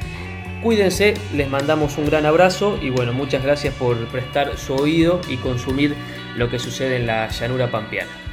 Cuídense, 0.62 1.14
les 1.34 1.50
mandamos 1.50 1.98
un 1.98 2.06
gran 2.06 2.24
abrazo 2.24 2.78
y 2.80 2.88
bueno, 2.88 3.12
muchas 3.12 3.42
gracias 3.42 3.74
por 3.74 3.96
prestar 4.08 4.56
su 4.56 4.74
oído 4.74 5.20
y 5.28 5.36
consumir 5.36 5.94
lo 6.36 6.48
que 6.48 6.58
sucede 6.58 6.96
en 6.96 7.06
la 7.06 7.28
llanura 7.28 7.70
pampeana. 7.70 8.24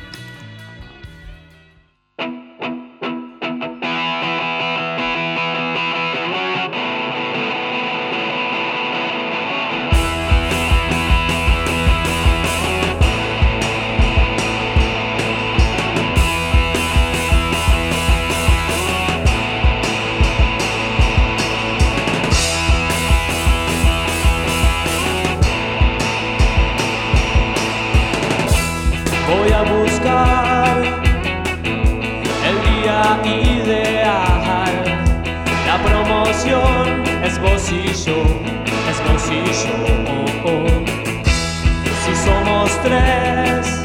tres 42.83 43.83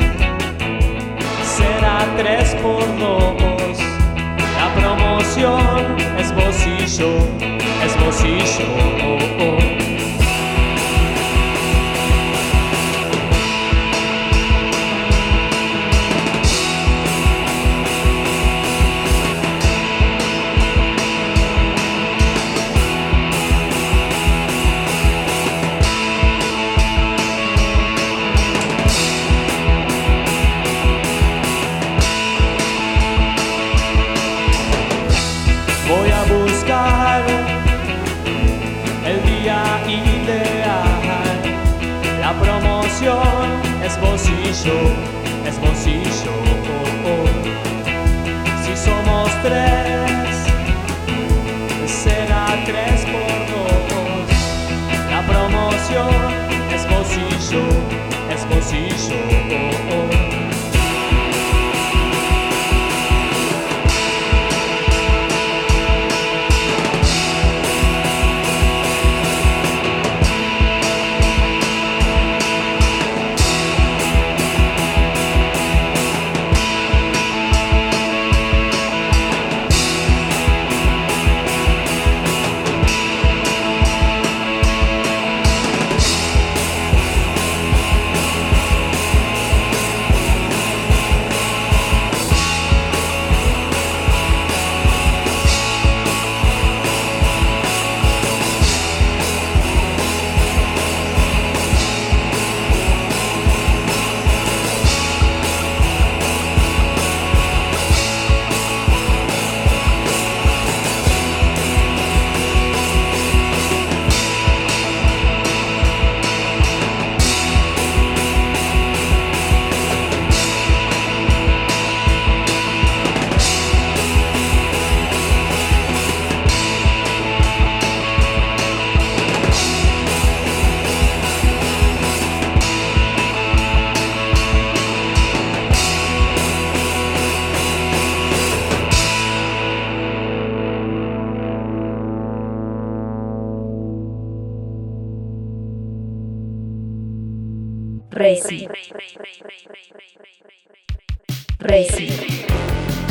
será 1.42 2.06
tres 2.16 2.54
por 2.62 2.80
dos. 2.98 3.78
La 4.58 4.68
promoción 4.74 5.96
es 6.18 6.34
vos 6.34 6.66
y 6.66 6.86
yo, 6.98 7.12
es 7.84 8.04
vos 8.04 8.24
y 8.24 8.38
yo. 8.58 9.05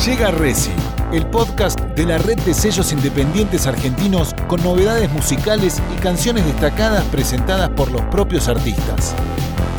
Llega 0.06 0.32
Resi, 0.32 0.72
el 1.12 1.26
podcast 1.28 1.80
de 1.80 2.06
la 2.06 2.18
red 2.18 2.38
de 2.40 2.54
sellos 2.54 2.92
independientes 2.92 3.68
argentinos 3.68 4.34
con 4.48 4.64
novedades 4.64 5.12
musicales 5.12 5.82
y 5.94 6.00
canciones 6.00 6.46
destacadas 6.46 7.04
presentadas 7.06 7.70
por 7.70 7.92
los 7.92 8.02
propios 8.04 8.48
artistas. 8.48 9.16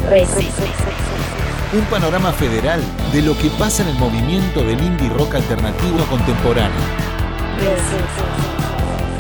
Resi. 0.09 0.49
Un 1.73 1.85
panorama 1.87 2.33
federal 2.33 2.81
de 3.13 3.23
lo 3.23 3.37
que 3.39 3.51
pasa 3.51 3.83
en 3.83 3.89
el 3.91 3.97
movimiento 3.97 4.63
del 4.63 4.83
indie 4.83 5.09
rock 5.11 5.37
alternativo 5.37 5.99
contemporáneo. 6.11 6.81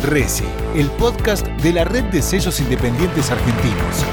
Resi, 0.04 0.44
el 0.74 0.90
podcast 0.92 1.46
de 1.46 1.72
la 1.72 1.84
red 1.84 2.04
de 2.04 2.22
sellos 2.22 2.60
independientes 2.60 3.30
argentinos. 3.30 4.04